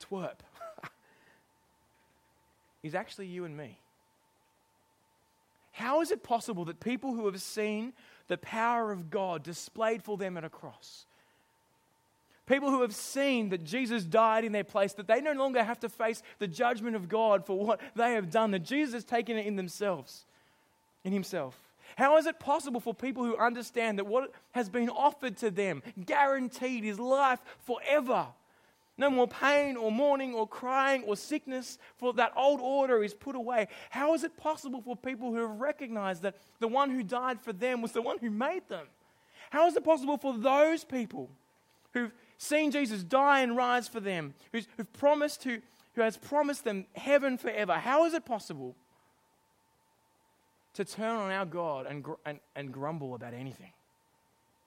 [0.00, 0.38] twerp.
[2.82, 3.78] Is actually you and me.
[5.72, 7.92] How is it possible that people who have seen
[8.26, 11.06] the power of God displayed for them at a cross,
[12.48, 15.78] People who have seen that Jesus died in their place, that they no longer have
[15.80, 19.36] to face the judgment of God for what they have done, that Jesus has taken
[19.36, 20.24] it in themselves,
[21.04, 21.60] in Himself.
[21.96, 25.82] How is it possible for people who understand that what has been offered to them,
[26.06, 28.28] guaranteed, is life forever?
[28.98, 33.36] No more pain or mourning or crying or sickness, for that old order is put
[33.36, 33.68] away.
[33.90, 37.52] How is it possible for people who have recognized that the one who died for
[37.52, 38.86] them was the one who made them?
[39.50, 41.30] How is it possible for those people
[41.94, 45.62] who've seen Jesus die and rise for them, who's, who've promised to,
[45.94, 47.74] who has promised them heaven forever?
[47.74, 48.74] How is it possible
[50.74, 53.72] to turn on our God and, and, and grumble about anything?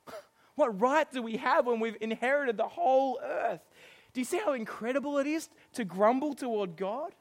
[0.56, 3.62] what right do we have when we've inherited the whole earth?
[4.14, 7.14] Do you see how incredible it is to grumble toward God?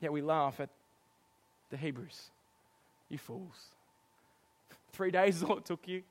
[0.00, 0.70] Yet we laugh at
[1.70, 2.30] the Hebrews.
[3.08, 3.68] You fools.
[4.92, 6.02] Three days is all it took you,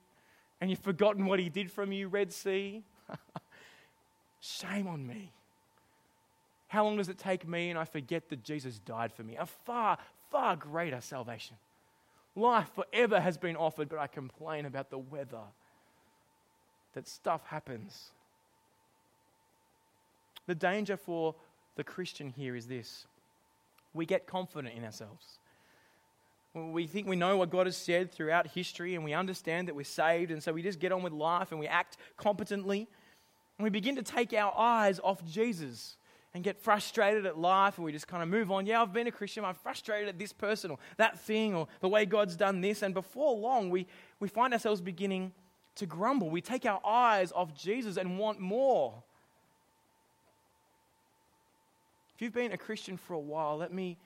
[0.59, 2.83] and you've forgotten what he did from you, Red Sea.
[4.39, 5.31] Shame on me.
[6.67, 9.35] How long does it take me and I forget that Jesus died for me?
[9.35, 9.97] A far,
[10.29, 11.57] far greater salvation.
[12.35, 15.41] Life forever has been offered, but I complain about the weather
[16.93, 18.11] that stuff happens.
[20.47, 21.35] The danger for
[21.75, 23.05] the Christian here is this
[23.93, 25.39] we get confident in ourselves.
[26.53, 29.83] We think we know what God has said throughout history and we understand that we're
[29.83, 32.87] saved, and so we just get on with life and we act competently.
[33.57, 35.95] And we begin to take our eyes off Jesus
[36.33, 38.65] and get frustrated at life and we just kind of move on.
[38.65, 41.89] Yeah, I've been a Christian, I'm frustrated at this person or that thing or the
[41.89, 42.81] way God's done this.
[42.81, 43.87] And before long, we,
[44.19, 45.33] we find ourselves beginning
[45.75, 46.29] to grumble.
[46.29, 49.03] We take our eyes off Jesus and want more.
[52.15, 53.97] If you've been a Christian for a while, let me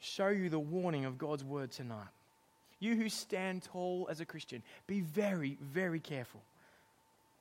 [0.00, 2.08] show you the warning of God's word tonight.
[2.80, 6.40] You who stand tall as a Christian, be very, very careful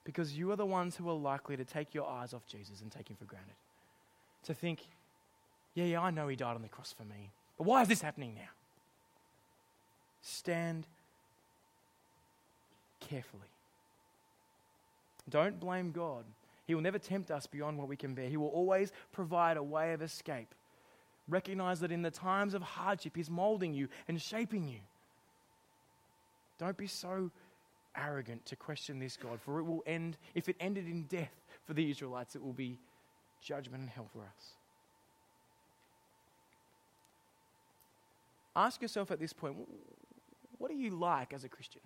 [0.04, 2.92] because you are the ones who are likely to take your eyes off Jesus and
[2.92, 3.54] take him for granted.
[4.46, 4.88] To think,
[5.76, 8.02] yeah, yeah, I know he died on the cross for me, but why is this
[8.02, 8.50] happening now?
[10.22, 10.88] Stand
[13.08, 13.50] carefully.
[15.30, 16.24] Don't blame God.
[16.66, 18.30] He will never tempt us beyond what we can bear.
[18.30, 20.54] He will always provide a way of escape.
[21.28, 24.80] Recognize that in the times of hardship, He's molding you and shaping you.
[26.58, 27.32] Don't be so
[27.96, 31.34] arrogant to question this God, for it will end, if it ended in death
[31.66, 32.78] for the Israelites, it will be
[33.42, 34.56] judgment and hell for us.
[38.56, 39.56] Ask yourself at this point
[40.58, 41.82] what are you like as a Christian?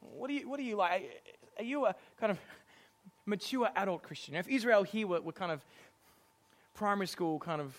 [0.00, 1.22] What do you, what do you like?
[1.58, 2.38] Are you a kind of
[3.26, 4.34] mature adult Christian?
[4.34, 5.64] If Israel here were, were kind of
[6.74, 7.76] primary school kind of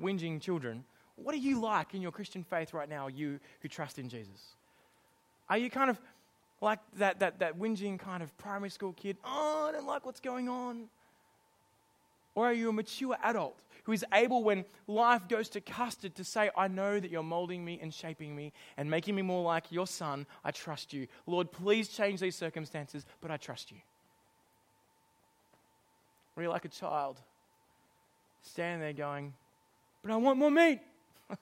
[0.00, 0.84] whinging children,
[1.16, 4.54] what are you like in your Christian faith right now, you who trust in Jesus?
[5.48, 6.00] Are you kind of
[6.60, 9.16] like that, that, that whinging kind of primary school kid?
[9.24, 10.88] Oh, I don't like what's going on.
[12.34, 16.24] Or are you a mature adult who is able, when life goes to custard, to
[16.24, 19.70] say, I know that you're molding me and shaping me and making me more like
[19.70, 20.26] your son.
[20.44, 21.06] I trust you.
[21.24, 23.78] Lord, please change these circumstances, but I trust you.
[26.36, 27.20] Or you're like a child
[28.42, 29.32] standing there going,
[30.02, 30.80] But I want more meat.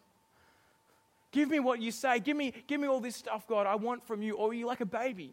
[1.32, 2.20] give me what you say.
[2.20, 4.36] Give me, give me all this stuff, God, I want from you.
[4.36, 5.32] Or are you like a baby?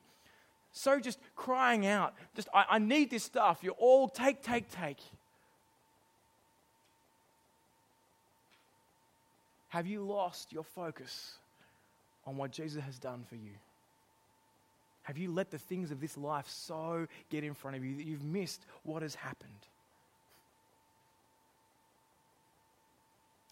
[0.72, 3.60] So just crying out, just, I, I need this stuff.
[3.62, 5.00] You're all take, take, take.
[9.72, 11.36] Have you lost your focus
[12.26, 13.54] on what Jesus has done for you?
[15.04, 18.06] Have you let the things of this life so get in front of you that
[18.06, 19.50] you've missed what has happened?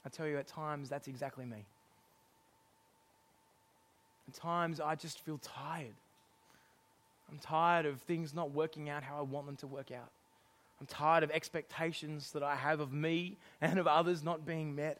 [0.06, 1.64] I tell you, at times, that's exactly me.
[4.28, 5.96] At times, I just feel tired.
[7.32, 10.12] I'm tired of things not working out how I want them to work out.
[10.82, 15.00] I'm tired of expectations that I have of me and of others not being met.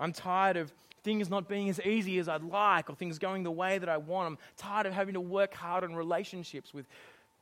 [0.00, 0.72] I'm tired of
[1.02, 3.98] things not being as easy as I'd like or things going the way that I
[3.98, 4.26] want.
[4.26, 6.86] I'm tired of having to work hard on relationships with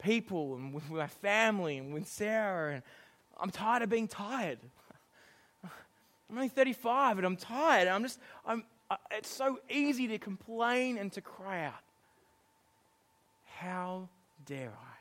[0.02, 2.74] people and with my family and with Sarah.
[2.74, 2.82] And
[3.38, 4.59] I'm tired of being tired.
[5.64, 7.88] I'm only 35 and I'm tired.
[7.88, 8.64] I'm just, I'm,
[9.11, 11.74] it's so easy to complain and to cry out.
[13.56, 14.09] How
[14.44, 14.98] dare I?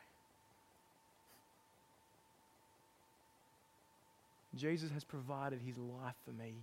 [4.55, 6.55] Jesus has provided his life for me.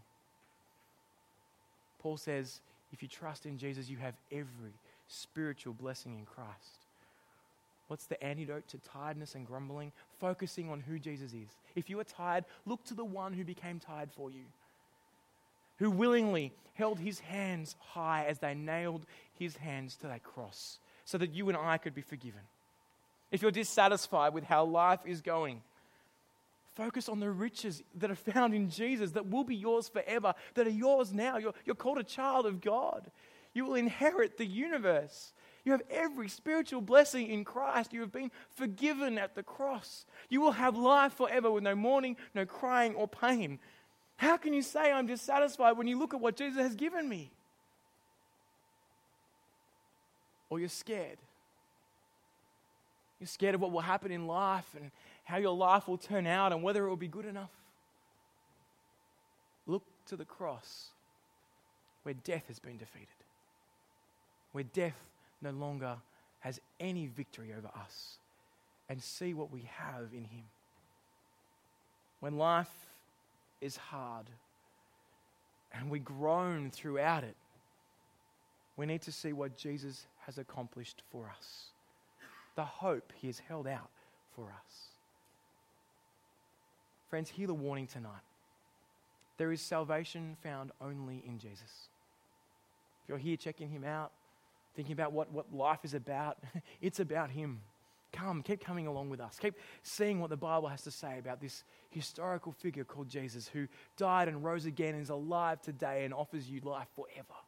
[2.04, 2.60] Paul says,
[2.92, 4.74] if you trust in Jesus, you have every
[5.08, 6.84] spiritual blessing in Christ.
[7.88, 9.90] What's the antidote to tiredness and grumbling?
[10.20, 11.48] Focusing on who Jesus is.
[11.74, 14.44] If you are tired, look to the one who became tired for you,
[15.78, 19.06] who willingly held his hands high as they nailed
[19.38, 22.40] his hands to that cross, so that you and I could be forgiven.
[23.32, 25.62] If you're dissatisfied with how life is going,
[26.74, 30.66] focus on the riches that are found in Jesus that will be yours forever, that
[30.66, 31.38] are yours now.
[31.38, 33.10] You're, you're called a child of God.
[33.52, 35.32] You will inherit the universe.
[35.64, 37.92] You have every spiritual blessing in Christ.
[37.92, 40.04] You have been forgiven at the cross.
[40.28, 43.58] You will have life forever with no mourning, no crying, or pain.
[44.16, 47.30] How can you say I'm dissatisfied when you look at what Jesus has given me?
[50.50, 51.18] Or you're scared.
[53.18, 54.90] You're scared of what will happen in life and
[55.24, 57.50] how your life will turn out and whether it will be good enough.
[59.66, 60.88] Look to the cross
[62.02, 63.08] where death has been defeated,
[64.52, 64.96] where death
[65.40, 65.96] no longer
[66.40, 68.18] has any victory over us,
[68.90, 70.44] and see what we have in Him.
[72.20, 72.90] When life
[73.62, 74.26] is hard
[75.72, 77.36] and we groan throughout it,
[78.76, 81.68] we need to see what Jesus has accomplished for us,
[82.56, 83.88] the hope He has held out
[84.36, 84.93] for us.
[87.14, 88.24] Friends, hear the warning tonight.
[89.38, 91.88] There is salvation found only in Jesus.
[93.00, 94.10] If you're here checking Him out,
[94.74, 96.38] thinking about what, what life is about,
[96.82, 97.60] it's about Him.
[98.12, 99.38] Come, keep coming along with us.
[99.40, 99.54] Keep
[99.84, 104.26] seeing what the Bible has to say about this historical figure called Jesus who died
[104.26, 107.38] and rose again and is alive today and offers you life forever.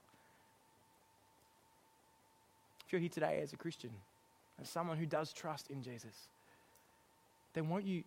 [2.86, 3.90] If you're here today as a Christian,
[4.62, 6.28] as someone who does trust in Jesus,
[7.52, 8.04] then won't you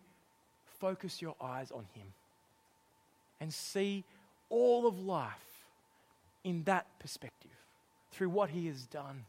[0.80, 2.06] focus your eyes on Him
[3.40, 4.04] and see
[4.48, 5.66] all of life
[6.42, 7.50] in that perspective
[8.10, 9.24] through what He has done?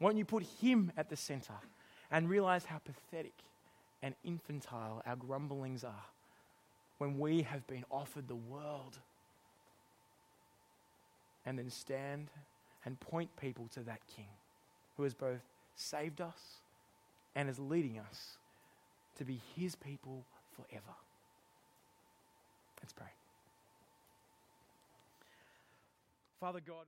[0.00, 1.54] Won't you put Him at the center
[2.10, 3.34] and realize how pathetic
[4.02, 6.06] and infantile our grumblings are
[6.98, 8.98] when we have been offered the world?
[11.44, 12.28] And then stand
[12.84, 14.28] and point people to that King
[14.96, 15.40] who has both
[15.76, 16.60] saved us
[17.34, 18.36] and is leading us
[19.18, 20.24] to be His people
[20.56, 20.94] forever.
[22.82, 23.06] Let's pray.
[26.40, 26.76] Father God,